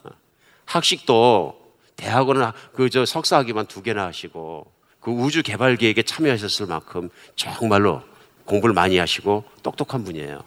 [0.66, 1.62] 학식도
[1.96, 4.72] 대학원은 그 저 석사학위만 두 개나 하시고
[5.02, 8.02] 그 우주 개발 계획에 참여하셨을 만큼 정말로
[8.46, 10.42] 공부를 많이 하시고 똑똑한 분이에요.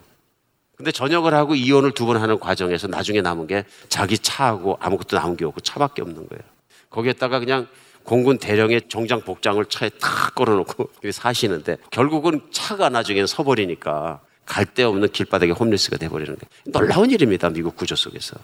[0.77, 5.37] 근데 전역을 하고 이혼을 두 번 하는 과정에서 나중에 남은 게 자기 차하고 아무것도 남은
[5.37, 6.43] 게 없고 차밖에 없는 거예요.
[6.91, 7.67] 거기에다가 그냥
[8.07, 15.11] 공군 대령의 정장 복장을 차에 탁 걸어놓고 사시는데 결국은 차가 나중에는 서버리니까 갈 데 없는
[15.11, 17.51] 길바닥에 홈리스가 돼버리는 게 놀라운 일입니다.
[17.51, 18.37] 미국 구조 속에서.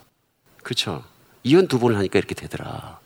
[0.63, 1.05] 그렇죠?
[1.45, 2.99] 이혼 두 번을 하니까 이렇게 되더라.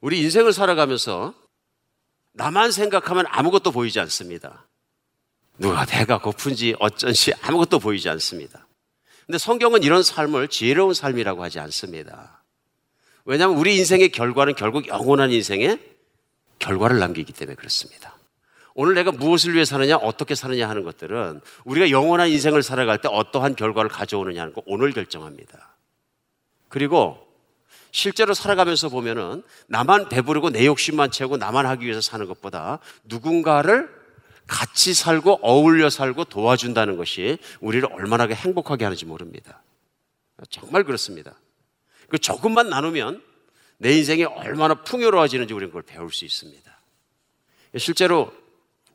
[0.00, 1.34] 우리 인생을 살아가면서
[2.32, 4.66] 나만 생각하면 아무것도 보이지 않습니다.
[5.58, 8.66] 누가 배가 고픈지 어쩐지 아무것도 보이지 않습니다.
[9.26, 12.42] 근데 성경은 이런 삶을 지혜로운 삶이라고 하지 않습니다.
[13.28, 15.78] 왜냐하면 우리 인생의 결과는 결국 영원한 인생의
[16.58, 18.16] 결과를 남기기 때문에 그렇습니다.
[18.72, 23.54] 오늘 내가 무엇을 위해 사느냐, 어떻게 사느냐 하는 것들은 우리가 영원한 인생을 살아갈 때 어떠한
[23.56, 25.76] 결과를 가져오느냐 하는 거 오늘 결정합니다.
[26.68, 27.18] 그리고
[27.90, 33.90] 실제로 살아가면서 보면은 나만 배부르고 내 욕심만 채우고 나만 하기 위해서 사는 것보다 누군가를
[34.46, 39.62] 같이 살고 어울려 살고 도와준다는 것이 우리를 얼마나 행복하게 하는지 모릅니다.
[40.48, 41.34] 정말 그렇습니다.
[42.08, 43.22] 그 조금만 나누면
[43.78, 46.78] 내 인생이 얼마나 풍요로워지는지 우리는 그걸 배울 수 있습니다.
[47.76, 48.32] 실제로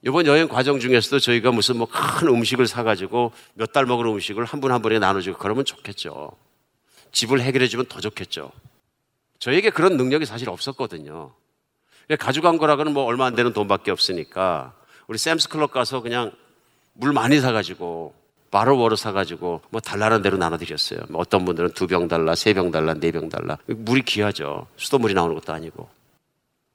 [0.05, 4.59] 이번 여행 과정 중에서도 저희가 무슨 뭐 큰 음식을 사가지고 몇 달 먹을 음식을 한
[4.59, 6.31] 분 한 분에 나눠주고 그러면 좋겠죠.
[7.13, 8.51] 집을 해결해주면 더 좋겠죠.
[9.39, 11.33] 저에게 그런 능력이 사실 없었거든요.
[12.19, 14.73] 가져간 거라고는 뭐 얼마 안 되는 돈밖에 없으니까
[15.07, 16.31] 우리 샘스 클럽 가서 그냥
[16.93, 18.13] 물 많이 사가지고
[18.53, 20.99] 바로 워로 사가지고 뭐 달라는 대로 나눠드렸어요.
[21.09, 23.57] 뭐 어떤 분들은 두 병 달라, 세 병 달라, 네 병 달라.
[23.65, 24.67] 물이 귀하죠.
[24.77, 25.89] 수돗물이 나오는 것도 아니고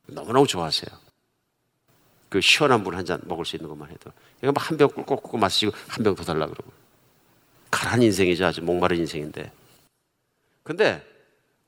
[0.06, 0.90] 너무너무 좋아하세요.
[2.30, 4.10] 그 시원한 물 한 잔 먹을 수 있는 것만 해도
[4.42, 6.72] 이거 뭐 한병 꿀꺽꿀꺽 마시고 한 병 더 달라 그러고
[7.70, 8.44] 가란 인생이죠.
[8.44, 9.52] 아주 목마른 인생인데.
[10.64, 11.06] 근데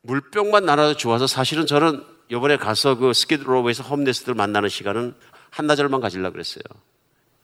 [0.02, 5.14] 물병만 나눠도 좋아서 사실은 저는 이번에 가서 그 스키드로브에서 홈레스들 만나는 시간은
[5.50, 6.64] 한나절만 가지려고 그랬어요.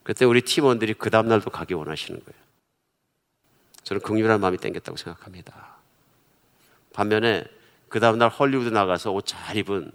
[0.03, 2.46] 그때 우리 팀원들이 그 다음날도 가기 원하시는 거예요.
[3.87, 5.77] 저는 극렬한 마음이 땡겼다고 생각합니다.
[6.91, 7.45] 반면에
[7.87, 9.89] 그 다음날 헐리우드 나가서 옷 잘 입은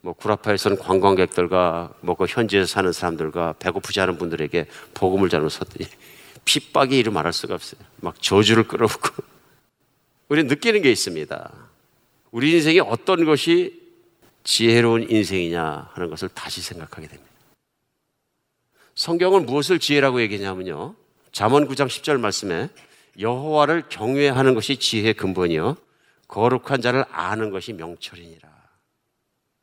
[0.00, 5.90] 뭐 구라파에서는 관광객들과 뭐 그 현지에서 사는 사람들과 배고프지 않은 분들에게 복음을 잘못 섰더니
[6.44, 7.80] 핍박이 이루 말할 수가 없어요.
[7.96, 9.08] 막 저주를 끌어오고
[10.30, 11.52] 우리는 느끼는 게 있습니다.
[12.30, 13.90] 우리 인생이 어떤 것이
[14.44, 17.28] 지혜로운 인생이냐 하는 것을 다시 생각하게 됩니다.
[18.94, 20.94] 성경은 무엇을 지혜라고 얘기냐면요.
[21.32, 22.70] 잠언 9장 10절 말씀에
[23.18, 25.76] 여호와를 경외하는 것이 지혜의 근본이요
[26.28, 28.48] 거룩한 자를 아는 것이 명철이니라.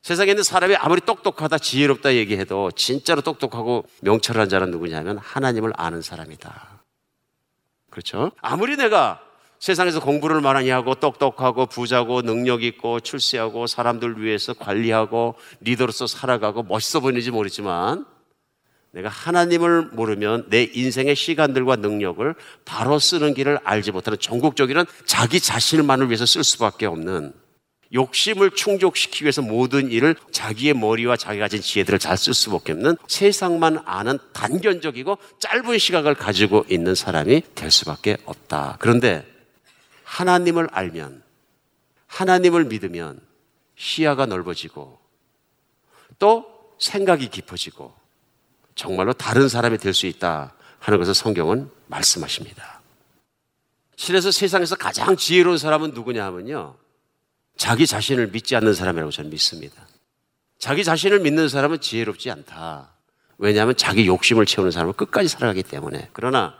[0.02, 6.84] 세상에 있는 사람이 아무리 똑똑하다 지혜롭다 얘기해도 진짜로 똑똑하고 명철한 자는 누구냐면 하나님을 아는 사람이다.
[7.90, 8.32] 그렇죠?
[8.42, 9.22] 아무리 내가
[9.60, 17.00] 세상에서 공부를 많이 하고 똑똑하고 부자고 능력 있고 출세하고 사람들 위해서 관리하고 리더로서 살아가고 멋있어
[17.00, 18.06] 보이는지 모르지만
[18.98, 22.34] 내가 하나님을 모르면 내 인생의 시간들과 능력을
[22.66, 27.32] 바로 쓰는 길을 알지 못하는 전국적인 자기 자신만을 위해서 쓸 수밖에 없는
[27.94, 33.84] 욕심을 충족시키기 위해서 모든 일을 자기의 머리와 자기가 가진 지혜들을 잘 쓸 수밖에 없는 세상만
[33.86, 38.78] 아는 단견적이고 짧은 시각을 가지고 있는 사람이 될 수밖에 없다.
[38.80, 39.24] 그런데
[40.06, 41.22] 하나님을 알면,
[42.08, 43.22] 하나님을 믿으면
[43.76, 44.98] 시야가 넓어지고
[46.18, 46.48] 또
[46.80, 47.97] 생각이 깊어지고
[48.78, 52.80] 정말로 다른 사람이 될 수 있다 하는 것을 성경은 말씀하십니다.
[53.96, 56.76] 실에서 세상에서 가장 지혜로운 사람은 누구냐 하면요.
[57.58, 59.88] 자기 자신을 믿지 않는 사람이라고 저는 믿습니다.
[60.60, 62.92] 자기 자신을 믿는 사람은 지혜롭지 않다.
[63.40, 66.10] 왜냐하면 자기 욕심을 채우는 사람은 끝까지 살아가기 때문에.
[66.14, 66.56] 그러나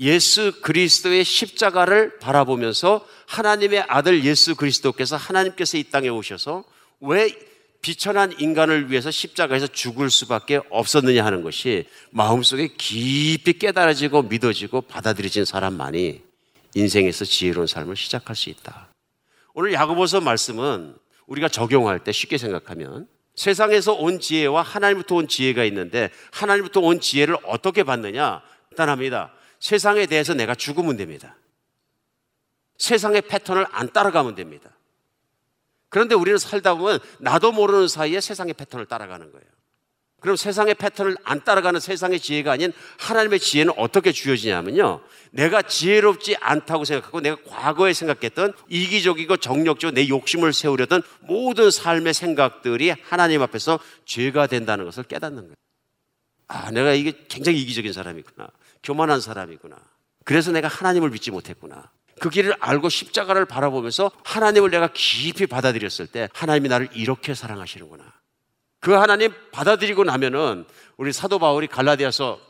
[0.00, 6.64] 예수 그리스도의 십자가를 바라보면서 하나님의 아들 예수 그리스도께서 하나님께서 이 땅에 오셔서
[7.00, 7.34] 왜
[7.82, 16.22] 비천한 인간을 위해서 십자가에서 죽을 수밖에 없었느냐 하는 것이 마음속에 깊이 깨달아지고 믿어지고 받아들여진 사람만이
[16.74, 18.88] 인생에서 지혜로운 삶을 시작할 수 있다.
[19.52, 20.94] 오늘 야고보서 말씀은
[21.26, 27.36] 우리가 적용할 때 쉽게 생각하면 세상에서 온 지혜와 하나님부터 온 지혜가 있는데 하나님부터 온 지혜를
[27.44, 28.42] 어떻게 받느냐?
[28.70, 29.32] 간단합니다.
[29.58, 31.36] 세상에 대해서 내가 죽으면 됩니다.
[32.78, 34.70] 세상의 패턴을 안 따라가면 됩니다.
[35.92, 39.44] 그런데 우리는 살다 보면 나도 모르는 사이에 세상의 패턴을 따라가는 거예요.
[40.20, 45.02] 그럼 세상의 패턴을 안 따라가는 세상의 지혜가 아닌 하나님의 지혜는 어떻게 주어지냐면요.
[45.32, 52.94] 내가 지혜롭지 않다고 생각하고 내가 과거에 생각했던 이기적이고 정력적으로 내 욕심을 세우려던 모든 삶의 생각들이
[53.02, 55.54] 하나님 앞에서 죄가 된다는 것을 깨닫는 거예요.
[56.48, 58.48] 아, 내가 이게 굉장히 이기적인 사람이구나.
[58.82, 59.76] 교만한 사람이구나.
[60.24, 61.90] 그래서 내가 하나님을 믿지 못했구나.
[62.20, 68.04] 그 길을 알고 십자가를 바라보면서 하나님을 내가 깊이 받아들였을 때 하나님이 나를 이렇게 사랑하시는구나.
[68.80, 70.64] 그 하나님 받아들이고 나면은
[70.96, 72.40] 우리 사도 바울이 갈라디아서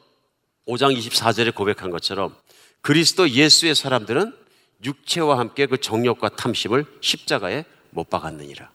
[0.67, 2.35] 5장 24절에 고백한 것처럼
[2.81, 4.35] 그리스도 예수의 사람들은
[4.85, 8.71] 육체와 함께 그 정욕과 탐심을 십자가에 못 박았느니라.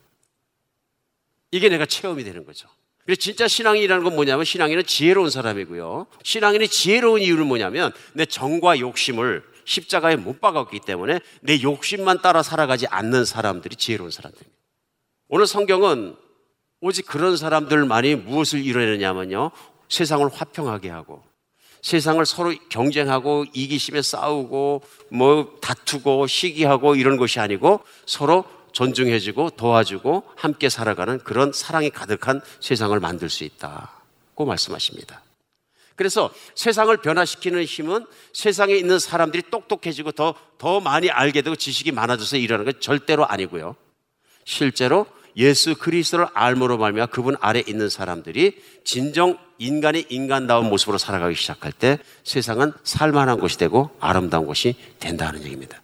[1.51, 2.67] 이게 내가 체험이 되는 거죠.
[3.05, 6.07] 그래서 진짜 신앙이라는 건 뭐냐면 신앙인은 지혜로운 사람이고요.
[6.23, 12.87] 신앙인이 지혜로운 이유는 뭐냐면 내 정과 욕심을 십자가에 못 박았기 때문에 내 욕심만 따라 살아가지
[12.87, 14.57] 않는 사람들이 지혜로운 사람들입니다.
[15.27, 16.15] 오늘 성경은
[16.79, 19.51] 오직 그런 사람들만이 무엇을 이뤄내냐면요.
[19.89, 21.21] 세상을 화평하게 하고
[21.81, 30.69] 세상을 서로 경쟁하고 이기심에 싸우고 뭐 다투고 시기하고 이런 것이 아니고 서로 존중해주고 도와주고 함께
[30.69, 35.21] 살아가는 그런 사랑이 가득한 세상을 만들 수 있다고 말씀하십니다.
[35.97, 42.37] 그래서 세상을 변화시키는 힘은 세상에 있는 사람들이 똑똑해지고 더, 더 많이 알게 되고 지식이 많아져서
[42.37, 43.75] 일어나는 건 절대로 아니고요.
[44.45, 51.71] 실제로 예수 그리스도를 알므로 말미암아 그분 아래 있는 사람들이 진정 인간이 인간다운 모습으로 살아가기 시작할
[51.71, 55.81] 때 세상은 살만한 곳이 되고 아름다운 곳이 된다는 얘기입니다.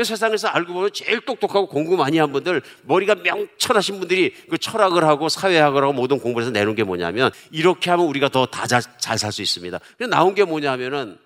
[0.00, 5.04] 그 세상에서 알고 보면 제일 똑똑하고 공부 많이 한 분들, 머리가 명철하신 분들이 그 철학을
[5.04, 9.18] 하고 사회학을 하고 모든 공부를 해서 내놓은 게 뭐냐면 이렇게 하면 우리가 더 다 잘
[9.18, 9.78] 살 수 있습니다.
[10.08, 11.18] 나온 게 뭐냐면은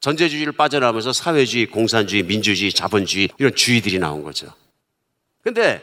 [0.00, 4.48] 전제주의를 빠져나오면서 사회주의, 공산주의, 민주주의, 자본주의 이런 주의들이 나온 거죠.
[5.42, 5.80] 근데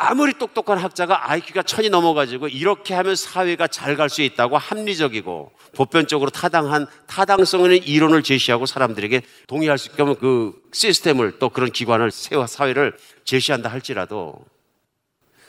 [0.00, 6.30] 아무리 똑똑한 학자가 IQ가 천이 넘어가지고 이렇게 하면 사회가 잘 갈 수 있다고 합리적이고 보편적으로
[6.30, 12.12] 타당한 타당성 있는 이론을 제시하고 사람들에게 동의할 수 있게 하면 그 시스템을 또 그런 기관을
[12.12, 14.36] 세워 사회를 제시한다 할지라도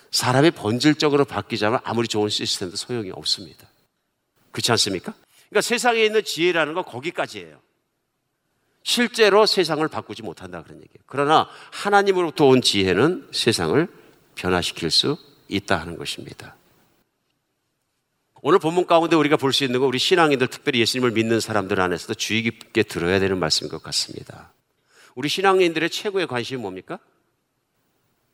[0.10, 3.68] 사람이 본질적으로 바뀌자면 아무리 좋은 시스템도 소용이 없습니다.
[4.52, 5.14] 그렇지 않습니까?
[5.50, 7.60] 그러니까 세상에 있는 지혜라는 건 거기까지예요.
[8.82, 11.04] 실제로 세상을 바꾸지 못한다 그런 얘기예요.
[11.06, 13.99] 그러나 하나님으로부터 온 지혜는 세상을
[14.44, 15.18] 변화시킬 수
[15.50, 16.56] 있다 하는 것입니다.
[18.42, 22.14] 오늘 본문 가운데 우리가 볼 수 있는 건 우리 신앙인들 특별히 예수님을 믿는 사람들 안에서도
[22.14, 24.54] 주의 깊게 들어야 되는 말씀인 것 같습니다.
[25.16, 27.00] 우리 신앙인들의 최고의 관심이 뭡니까?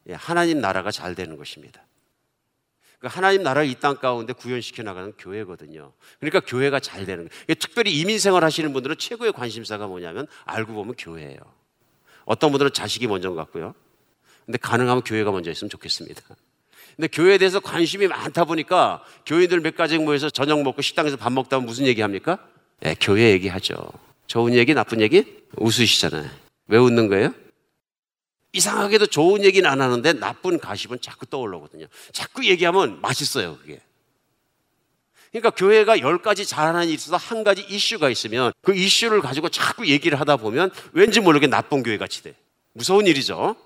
[0.08, 1.84] 예, 하나님 나라가 잘 되는 것입니다.
[3.00, 5.92] 그 하나님 나라를 이 땅 가운데 구현시켜 나가는 교회거든요.
[6.20, 7.56] 그러니까 교회가 잘 되는 거예요.
[7.60, 11.40] 특별히 이민 생활 하시는 분들은 최고의 관심사가 뭐냐면 알고 보면 교회예요.
[12.26, 13.74] 어떤 분들은 자식이 먼저 같고요.
[14.46, 16.22] 근데 가능하면 교회가 먼저 있으면 좋겠습니다.
[16.96, 21.58] 근데 교회에 대해서 관심이 많다 보니까 교인들 몇 가지 모여서 저녁 먹고 식당에서 밥 먹다
[21.58, 22.40] 보면 무슨 얘기 합니까?
[22.80, 23.76] 네, 교회 얘기하죠.
[24.28, 25.44] 좋은 얘기, 나쁜 얘기?
[25.58, 26.30] 웃으시잖아요.
[26.68, 27.34] 왜 웃는 거예요?
[28.54, 31.88] 이상하게도 좋은 얘기는 안 하는데 나쁜 가십은 자꾸 떠올라거든요.
[32.14, 33.82] 자꾸 얘기하면 맛있어요, 그게.
[35.32, 39.86] 그러니까 교회가 열 가지 잘하는 일이 있어서 한 가지 이슈가 있으면 그 이슈를 가지고 자꾸
[39.88, 42.36] 얘기를 하다 보면 왠지 모르게 나쁜 교회 같이 돼.
[42.72, 43.58] 무서운 일이죠.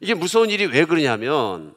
[0.00, 1.74] 이게 무서운 일이 왜 그러냐면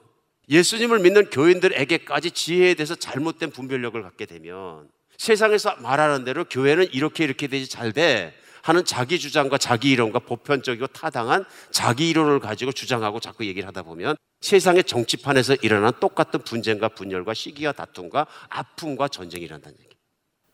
[0.49, 7.47] 예수님을 믿는 교인들에게까지 지혜에 대해서 잘못된 분별력을 갖게 되면 세상에서 말하는 대로 교회는 이렇게 이렇게
[7.47, 8.35] 되지 잘 돼.
[8.63, 14.15] 하는 자기 주장과 자기 이론과 보편적이고 타당한 자기 이론을 가지고 주장하고 자꾸 얘기를 하다 보면
[14.41, 19.95] 세상의 정치판에서 일어난 똑같은 분쟁과 분열과 시기와 다툼과 아픔과 전쟁이 일어난다는 얘기.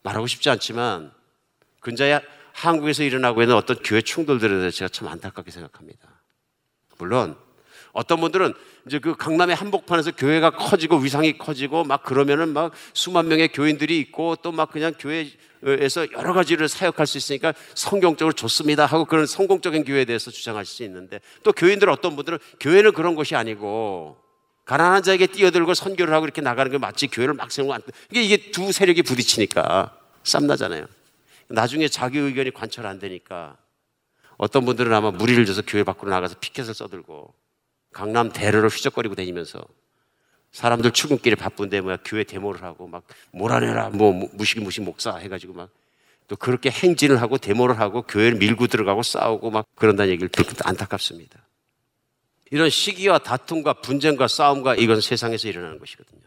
[0.03, 1.11] 말하고 싶지 않지만
[1.81, 2.21] 근자야
[2.53, 6.21] 한국에서 일어나고 있는 어떤 교회 충돌들에 대해서 제가 참 안타깝게 생각합니다.
[6.97, 7.35] 물론
[7.97, 8.53] 어떤 분들은
[8.85, 14.35] 이제 그 강남의 한복판에서 교회가 커지고 위상이 커지고 막 그러면은 막 수만 명의 교인들이 있고
[14.35, 20.05] 또 막 그냥 교회에서 여러 가지를 사역할 수 있으니까 성경적으로 좋습니다 하고 그런 성공적인 교회에
[20.05, 24.17] 대해서 주장하실 수 있는데 또 교인들 어떤 분들은 교회는 그런 것이 아니고
[24.65, 27.81] 가난한 자에게 뛰어들고 선교를 하고 이렇게 나가는 게 마치 교회를 막 세우고 안
[28.11, 30.85] 이게 이게 두 세력이 부딪히니까 쌈나잖아요.
[31.47, 33.57] 나중에 자기 의견이 관철 안 되니까
[34.37, 37.46] 어떤 분들은 아마 무리를 줘서 교회 밖으로 나가서 피켓을 써들고
[37.97, 39.65] 강남 대로를 휘적거리고 다니면서
[40.51, 45.69] 사람들 출근길에 바쁜데 뭐야 교회 데모를 하고 막 몰아내라 뭐 무식 무식 목사 해가지고 막
[46.27, 51.39] 또 그렇게 행진을 하고 데모를 하고 교회를 밀고 들어가고 싸우고 막 그런다는 얘기를 듣고 안타깝습니다.
[52.51, 56.21] 이런 시기와 다툼과 분쟁과 싸움과 이건 세상에서 일어나는 것이거든요.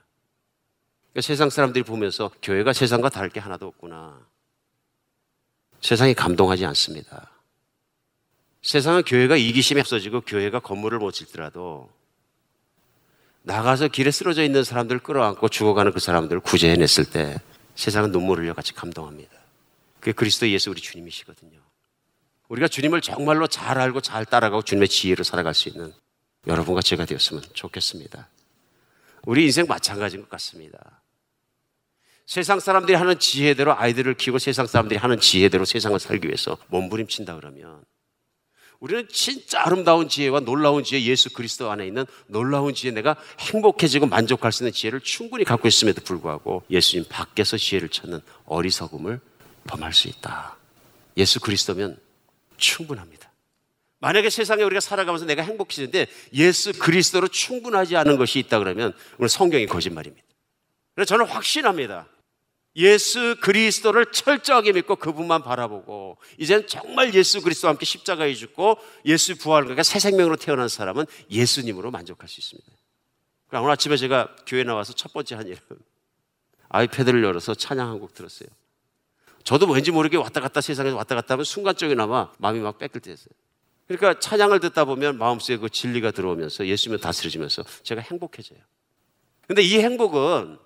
[1.13, 4.27] 그러니까 세상 사람들이 보면서 교회가 세상과 다를 게 하나도 없구나.
[5.81, 7.30] 세상이 감동하지 않습니다.
[8.63, 11.91] 세상은 교회가 이기심에 없어지고 교회가 건물을 못 짓더라도
[13.43, 17.41] 나가서 길에 쓰러져 있는 사람들을 끌어안고 죽어가는 그 사람들을 구제해냈을 때
[17.75, 19.33] 세상은 눈물을 흘려 같이 감동합니다.
[19.99, 21.59] 그게 그리스도 예수 우리 주님이시거든요.
[22.49, 25.93] 우리가 주님을 정말로 잘 알고 잘 따라가고 주님의 지혜로 살아갈 수 있는
[26.47, 28.29] 여러분과 제가 되었으면 좋겠습니다.
[29.25, 31.03] 우리 인생 마찬가지인 것 같습니다.
[32.27, 37.83] 세상 사람들이 하는 지혜대로 아이들을 키우고 세상 사람들이 하는 지혜대로 세상을 살기 위해서 몸부림친다 그러면
[38.81, 44.53] 우리는 진짜 아름다운 지혜와 놀라운 지혜, 예수 그리스도 안에 있는 놀라운 지혜, 내가 행복해지고 만족할
[44.53, 49.21] 수 있는 지혜를 충분히 갖고 있음에도 불구하고 예수님 밖에서 지혜를 찾는 어리석음을
[49.65, 50.57] 범할 수 있다.
[51.19, 51.99] 예수 그리스도면
[52.57, 53.31] 충분합니다.
[53.99, 59.67] 만약에 세상에 우리가 살아가면서 내가 행복해지는데 예수 그리스도로 충분하지 않은 것이 있다 그러면 오늘 성경이
[59.67, 60.27] 거짓말입니다.
[60.95, 62.07] 그래서 저는 확신합니다.
[62.77, 69.83] 예수 그리스도를 철저하게 믿고 그분만 바라보고 이제는 정말 예수 그리스도와 함께 십자가에 죽고 예수 그러니까
[69.83, 72.71] 새 생명으로 태어난 사람은 예수님으로 만족할 수 있습니다.
[73.53, 75.59] 오늘 아침에 제가 교회 나와서 첫 번째 한 일은
[76.69, 78.49] 아이패드를 열어서 찬양 한 곡 들었어요.
[79.43, 83.35] 저도 왠지 모르게 왔다 갔다 세상에서 왔다 갔다 하면 순간적이나마 마음이 막 뺏길 때 있어요.
[83.89, 88.61] 그러니까 찬양을 듣다 보면 마음속에 그 진리가 들어오면서 예수님을 다스려지면서 제가 행복해져요.
[89.49, 90.59] 근데 이 행복은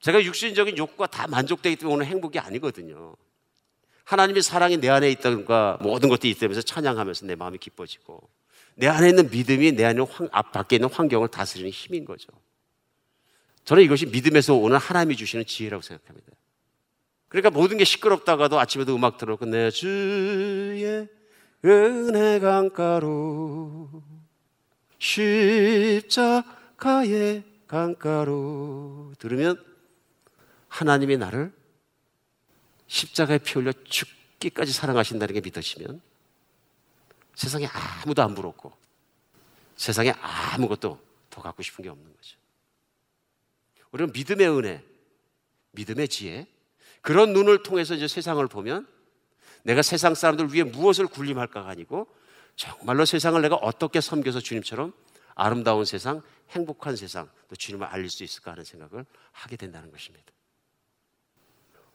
[0.00, 3.14] 제가 육신적인 욕구가 다 만족되기 때문에 오는 행복이 아니거든요.
[4.04, 8.28] 하나님의 사랑이 내 안에 있다든가 모든 것들이 있다면서 찬양하면서 내 마음이 기뻐지고
[8.74, 12.28] 내 안에 있는 믿음이 내 안에 황, 앞 밖에 있는 환경을 다스리는 힘인 거죠.
[13.64, 16.32] 저는 이것이 믿음에서 오는 하나님이 주시는 지혜라고 생각합니다.
[17.28, 21.06] 그러니까 모든 게 시끄럽다가도 아침에도 음악 들어놓고 내 주의
[21.64, 24.02] 은혜 강가로
[24.98, 26.44] 십자가의
[27.68, 29.69] 강가로 들으면
[30.70, 31.52] 하나님이 나를
[32.86, 36.00] 십자가에 피 흘려 죽기까지 사랑하신다는 게 믿어지면
[37.34, 38.72] 세상에 아무도 안 부럽고
[39.76, 40.98] 세상에 아무것도
[41.28, 42.38] 더 갖고 싶은 게 없는 거죠.
[43.92, 44.84] 우리는 믿음의 은혜,
[45.72, 46.46] 믿음의 지혜,
[47.02, 48.86] 그런 눈을 통해서 이제 세상을 보면
[49.62, 52.06] 내가 세상 사람들 위해 무엇을 군림할까가 아니고
[52.56, 54.92] 정말로 세상을 내가 어떻게 섬겨서 주님처럼
[55.34, 60.30] 아름다운 세상, 행복한 세상, 또 주님을 알릴 수 있을까 하는 생각을 하게 된다는 것입니다.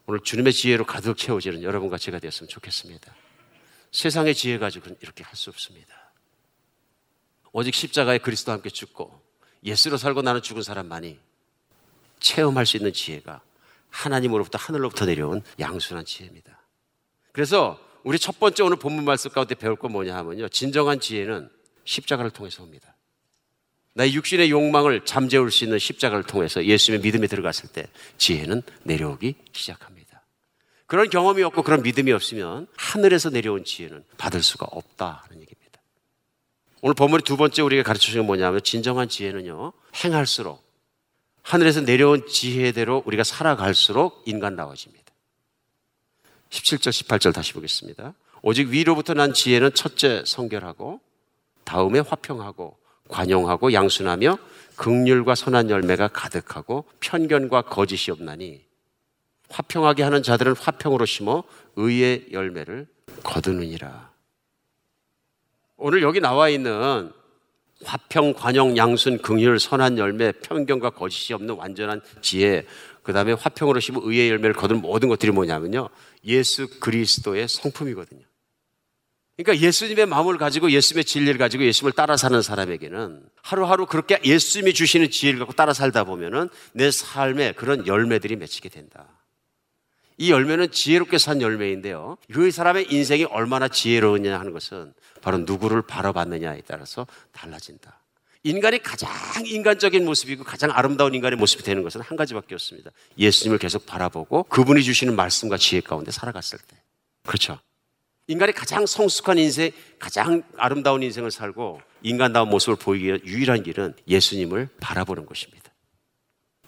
[0.08, 3.16] 오늘 주님의 지혜로 가득 채워지는 여러분과 제가 되었으면 좋겠습니다.
[3.92, 5.96] 세상의 지혜 가지고는 이렇게 할 수 없습니다.
[7.52, 9.22] 오직 십자가에 그리스도와 함께 죽고
[9.64, 11.20] 예수로 살고 나는 죽은 사람만이
[12.20, 13.42] 체험할 수 있는 지혜가
[13.90, 16.60] 하나님으로부터 하늘로부터 내려온 양순한 지혜입니다.
[17.32, 20.50] 그래서 우리 첫 번째 오늘 본문 말씀 가운데 배울 건 뭐냐 하면요.
[20.50, 21.50] 진정한 지혜는
[21.86, 22.95] 십자가를 통해서 옵니다.
[23.96, 27.88] 나의 육신의 욕망을 잠재울 수 있는 십자가를 통해서 예수님의 믿음에 들어갔을 때
[28.18, 30.22] 지혜는 내려오기 시작합니다.
[30.86, 35.80] 그런 경험이 없고 그런 믿음이 없으면 하늘에서 내려온 지혜는 받을 수가 없다는 얘기입니다.
[36.82, 39.72] 오늘 본문의 두 번째 우리가 가르쳐 주는 게 뭐냐면 진정한 지혜는요,
[40.04, 40.62] 행할수록
[41.42, 45.06] 하늘에서 내려온 지혜대로 우리가 살아갈수록 인간다워집니다.
[46.50, 48.14] 17절, 18절 다시 보겠습니다.
[48.42, 51.00] 오직 위로부터 난 지혜는 첫째 성결하고
[51.64, 52.78] 다음에 화평하고
[53.08, 54.38] 관용하고 양순하며
[54.76, 58.62] 극률과 선한 열매가 가득하고 편견과 거짓이 없나니
[59.50, 61.44] 화평하게 하는 자들은 화평으로 심어
[61.76, 62.88] 의의 열매를
[63.24, 64.12] 거두느니라.
[65.78, 67.12] 오늘 여기 나와 있는
[67.84, 72.66] 화평, 관용, 양순, 긍휼, 선한 열매, 편견과 거짓이 없는 완전한 지혜,
[73.04, 75.90] 그 다음에 화평으로 심어 의의 열매를 거둔 모든 것들이 뭐냐면요.
[76.26, 78.24] 예수 그리스도의 성품이거든요.
[79.38, 85.12] 그러니까 예수님의 마음을 가지고 예수님의 진리를 가지고 예수님을 따라 사는 사람에게는 하루하루 그렇게 예수님이 주시는
[85.12, 89.08] 지혜를 갖고 따라 살다 보면은 내 삶에 그런 열매들이 맺히게 된다.
[90.18, 92.18] 이 열매는 지혜롭게 산 열매인데요.
[92.32, 98.00] 그 사람의 인생이 얼마나 지혜로우냐 하는 것은 바로 누구를 바라봤느냐에 따라서 달라진다.
[98.44, 99.10] 인간이 가장
[99.46, 102.92] 인간적인 모습이고 가장 아름다운 인간의 모습이 되는 것은 한 가지밖에 없습니다.
[103.18, 106.78] 예수님을 계속 바라보고 그분이 주시는 말씀과 지혜 가운데 살아갔을 때.
[107.24, 107.60] 그렇죠.
[108.28, 114.70] 인간이 가장 성숙한 인생, 가장 아름다운 인생을 살고 인간다운 모습을 보이기 위한 유일한 길은 예수님을
[114.80, 115.72] 바라보는 것입니다.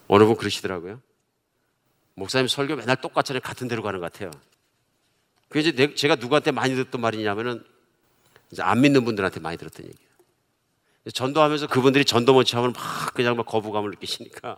[0.07, 1.01] 어느 분 그러시더라고요.
[2.13, 3.41] 목사님 설교 맨날 똑같잖아요.
[3.41, 4.31] 같은 데로 가는 것 같아요.
[5.49, 7.63] 그 이제 제가 누구한테 많이 듣던 말이냐면은
[8.51, 10.07] 이제 안 믿는 분들한테 많이 들었던 얘기예요.
[11.13, 14.57] 전도하면서 그분들이 전도 못치 하면 막 그냥 막 거부감을 느끼시니까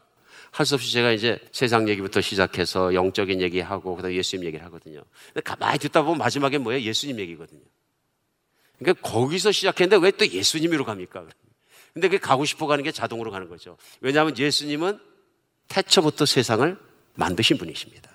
[0.51, 5.03] 할 수 없이 제가 이제 세상 얘기부터 시작해서 영적인 얘기하고 그다음 예수님 얘기를 하거든요.
[5.27, 6.81] 근데 가만히 듣다 보면 마지막에 뭐예요?
[6.81, 7.61] 예수님 얘기거든요.
[8.79, 11.25] 그러니까 거기서 시작했는데 왜 또 예수님으로 갑니까?
[11.93, 13.77] 근데 그게 가고 싶어 가는 게 자동으로 가는 거죠.
[14.01, 14.99] 왜냐하면 예수님은
[15.67, 16.77] 태초부터 세상을
[17.15, 18.09] 만드신 분이십니다.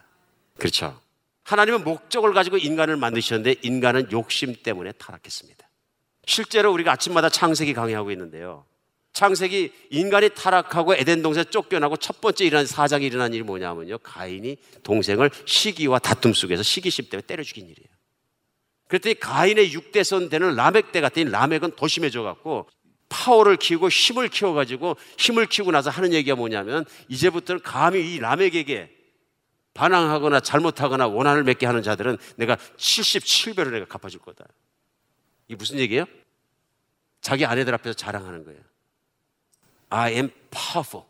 [0.58, 0.98] 그렇죠.
[1.44, 5.68] 하나님은 목적을 가지고 인간을 만드셨는데 인간은 욕심 때문에 타락했습니다.
[6.26, 8.64] 실제로 우리가 아침마다 창세기 강의하고 있는데요.
[9.14, 13.98] 창세기 인간이 타락하고 에덴 동산 쫓겨나고 첫 번째 일어난 사장이 일어난 일이 뭐냐면요.
[13.98, 17.88] 가인이 동생을 시기와 다툼 속에서 시기심 때문에 때려 죽인 일이에요.
[18.88, 22.68] 그랬더니 가인의 6대선 되는 라멕 때 같더니 라멕은 더 심해져 갖고
[23.08, 28.90] 파워를 키우고 힘을 키워 가지고 힘을 키우고 나서 하는 얘기가 뭐냐면 이제부터는 감히 이 라멕에게
[29.74, 34.44] 반항하거나 잘못하거나 원한을 맺게 하는 자들은 내가 77배로 내가 갚아줄 거다.
[35.46, 36.04] 이게 무슨 얘기예요?
[37.20, 38.60] 자기 아내들 앞에서 자랑하는 거예요.
[39.94, 41.06] I am powerful.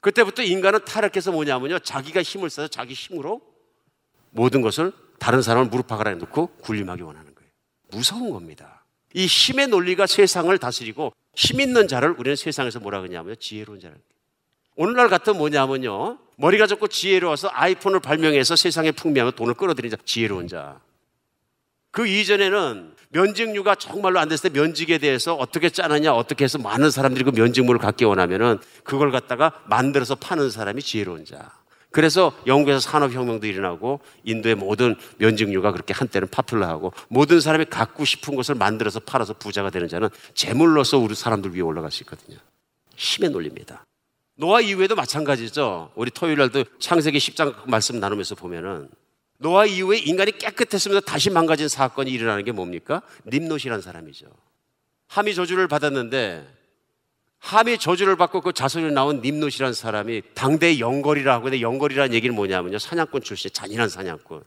[0.00, 1.80] 그때부터 인간은 타락해서 뭐냐면요.
[1.80, 3.40] 자기가 힘을 써서 자기 힘으로
[4.30, 7.50] 모든 것을 다른 사람을 무릎 박아라 놓고 군림하기 원하는 거예요.
[7.90, 8.84] 무서운 겁니다.
[9.12, 13.34] 이 힘의 논리가 세상을 다스리고 힘 있는 자를 우리는 세상에서 뭐라 그러냐면요.
[13.36, 13.96] 지혜로운 자를.
[14.76, 16.18] 오늘날 같은 뭐냐면요.
[16.36, 19.96] 머리가 좋고 지혜로워서 아이폰을 발명해서 세상에 풍미하며 돈을 끌어들인 자.
[20.04, 20.80] 지혜로운 자.
[21.90, 27.24] 그 이전에는 면직류가 정말로 안 됐을 때 면직에 대해서 어떻게 짜느냐, 어떻게 해서 많은 사람들이
[27.24, 31.52] 그 면직물을 갖기 원하면은 그걸 갖다가 만들어서 파는 사람이 지혜로운 자.
[31.92, 38.56] 그래서 영국에서 산업혁명도 일어나고 인도의 모든 면직류가 그렇게 한때는 파퓰러하고 모든 사람이 갖고 싶은 것을
[38.56, 42.36] 만들어서 팔아서 부자가 되는 자는 재물로서 우리 사람들 위에 올라갈 수 있거든요.
[42.96, 43.84] 힘의 논리입니다.
[44.36, 45.92] 노아 이후에도 마찬가지죠.
[45.94, 48.88] 우리 토요일 날도 창세기 10장 말씀 나누면서 보면은
[49.38, 53.02] 노아 이후에 인간이 깨끗했으면서 다시 망가진 사건이 일어나는 게 뭡니까?
[53.24, 54.26] 림노시라는 사람이죠.
[55.08, 56.46] 함이 저주를 받았는데
[57.38, 62.78] 함이 저주를 받고 그 자손이 나온 림노시라는 사람이 당대 영걸이라 하고 근데 영걸이라는 얘기는 뭐냐면요.
[62.78, 64.42] 사냥꾼 출신, 잔인한 사냥꾼.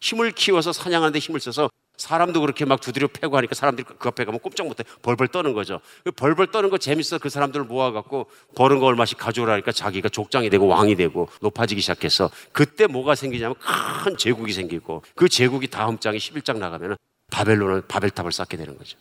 [0.00, 1.68] 힘을 키워서 사냥하는데 힘을 써서
[2.00, 5.80] 사람도 그렇게 막 두드려 패고 하니까 사람들이 그 앞에 가면 꼼짝 못해 벌벌 떠는 거죠.
[6.02, 10.66] 그 벌벌 떠는 거 재밌어 그 사람들을 모아갖고 버는 거 얼마씩 가져오라니까 자기가 족장이 되고
[10.66, 13.54] 왕이 되고 높아지기 시작해서 그때 뭐가 생기냐면
[14.02, 16.96] 큰 제국이 생기고 그 제국이 다음 장에 11장 나가면
[17.30, 18.96] 바벨론을 바벨탑을 쌓게 되는 거죠.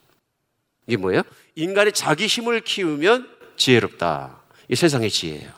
[0.86, 1.22] 이게 뭐예요?
[1.56, 4.42] 인간이 자기 힘을 키우면 지혜롭다.
[4.68, 5.52] 이 세상의 지혜예요.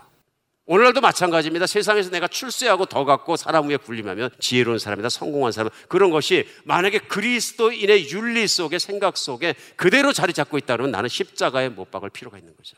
[0.72, 1.68] 오늘날도 마찬가지입니다.
[1.68, 5.70] 세상에서 내가 출세하고 더 갖고 사람 위에 군림하면 지혜로운 사람이다, 성공한 사람.
[5.90, 11.92] 그런 것이 만약에 그리스도인의 윤리 속에 생각 속에 그대로 자리 잡고 있다면 나는 십자가에 못
[11.92, 12.78] 박을 필요가 있는 거죠.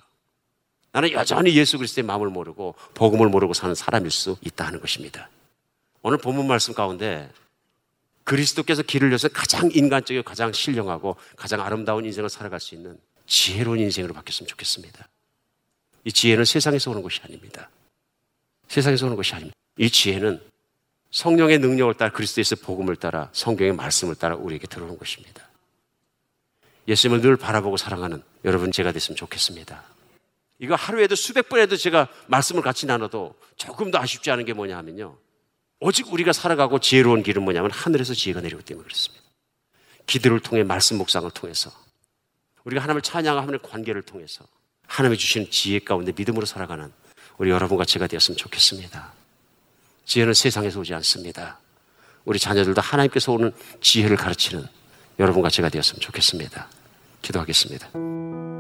[0.91, 5.29] 나는 여전히 예수 그리스도의 마음을 모르고 복음을 모르고 사는 사람일 수 있다 하는 것입니다.
[6.01, 7.29] 오늘 본문 말씀 가운데
[8.23, 14.15] 그리스도께서 길을 여서 가장 인간적이고 가장 신령하고 가장 아름다운 인생을 살아갈 수 있는 지혜로운 인생으로
[14.15, 15.07] 바뀌었으면 좋겠습니다.
[16.05, 17.69] 이 지혜는 세상에서 오는 것이 아닙니다.
[18.73, 19.55] 세상에서 오는 것이 아닙니다.
[19.77, 20.41] 이 지혜는
[21.11, 25.47] 성령의 능력을 따라 그리스도에서 복음을 따라 성경의 말씀을 따라 우리에게 들어오는 것입니다.
[26.87, 29.83] 예수님을 늘 바라보고 사랑하는 여러분 제가 됐으면 좋겠습니다.
[30.57, 35.17] 이거 하루에도 수백 번에도 제가 말씀을 같이 나눠도 조금 더 아쉽지 않은 게 뭐냐 하면요.
[35.79, 39.23] 오직 우리가 살아가고 지혜로운 길은 뭐냐면 하늘에서 지혜가 내리기 때문에 그렇습니다.
[40.07, 41.71] 기도를 통해 말씀 묵상을 통해서
[42.63, 44.45] 우리가 하나님을 찬양하는 관계를 통해서
[44.87, 46.91] 하나님이 주시는 지혜 가운데 믿음으로 살아가는
[47.37, 49.11] 우리 여러분과 제가 되었으면 좋겠습니다.
[50.05, 51.59] 지혜는 세상에서 오지 않습니다.
[52.25, 54.65] 우리 자녀들도 하나님께서 오는 지혜를 가르치는
[55.19, 56.67] 여러분과 제가 되었으면 좋겠습니다.
[57.21, 58.52] 기도하겠습니다.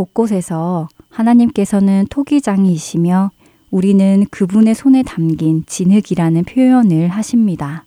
[0.00, 3.30] 곳곳에서 하나님께서는 토기장이시며
[3.70, 7.84] 우리는 그분의 손에 담긴 진흙이라는 표현을 하십니다.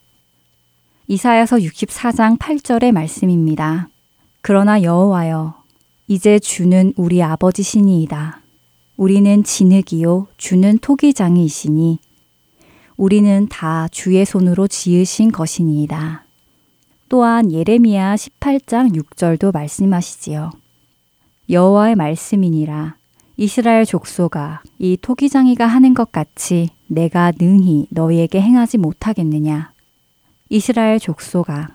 [1.07, 3.89] 이사야서 64장 8절의 말씀입니다.
[4.41, 5.55] 그러나 여호와여
[6.07, 8.41] 이제 주는 우리 아버지시니이다.
[8.95, 11.99] 우리는 진흙이요 주는 토기장이시니
[12.95, 16.26] 우리는 다 주의 손으로 지으신 것이니이다.
[17.09, 20.62] 또한 예레미야 18장 6절도 말씀하시지요.
[21.50, 22.96] 여호와의 말씀이니라
[23.38, 29.72] 이스라엘 족소가 이 토기장이가 하는 것 같이 내가 능히 너희에게 행하지 못하겠느냐
[30.50, 31.70] 이스라엘 족소가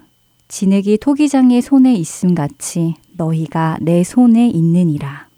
[0.48, 5.28] 진흙이 토기장의 손에 있음 같이 너희가 내 손에 있느니라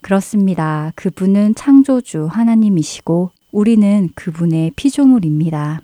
[0.00, 0.92] 그렇습니다.
[0.94, 5.80] 그분은 창조주 하나님이시고 우리는 그분의 피조물입니다.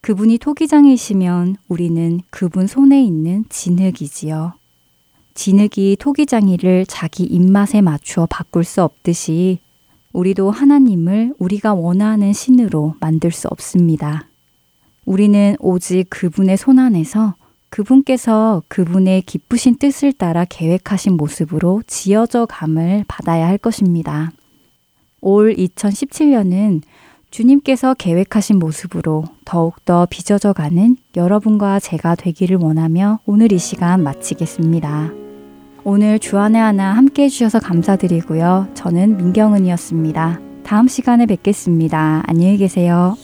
[0.00, 4.52] 그분이 토기장이시면 우리는 그분 손에 있는 진흙이지요.
[5.38, 9.60] 진흙이 토기장이를 자기 입맛에 맞추어 바꿀 수 없듯이
[10.12, 14.26] 우리도 하나님을 우리가 원하는 신으로 만들 수 없습니다.
[15.04, 17.36] 우리는 오직 그분의 손 안에서
[17.70, 24.32] 그분께서 그분의 기쁘신 뜻을 따라 계획하신 모습으로 지어져 감을 받아야 할 것입니다.
[25.20, 26.82] 올 2017년은
[27.30, 35.27] 주님께서 계획하신 모습으로 더욱더 빚어져 가는 여러분과 제가 되기를 원하며 오늘 이 시간 마치겠습니다.
[35.90, 38.68] 오늘 주안의 하나 함께 해주셔서 감사드리고요.
[38.74, 40.38] 저는 민경은이었습니다.
[40.62, 42.22] 다음 시간에 뵙겠습니다.
[42.26, 43.16] 안녕히 계세요.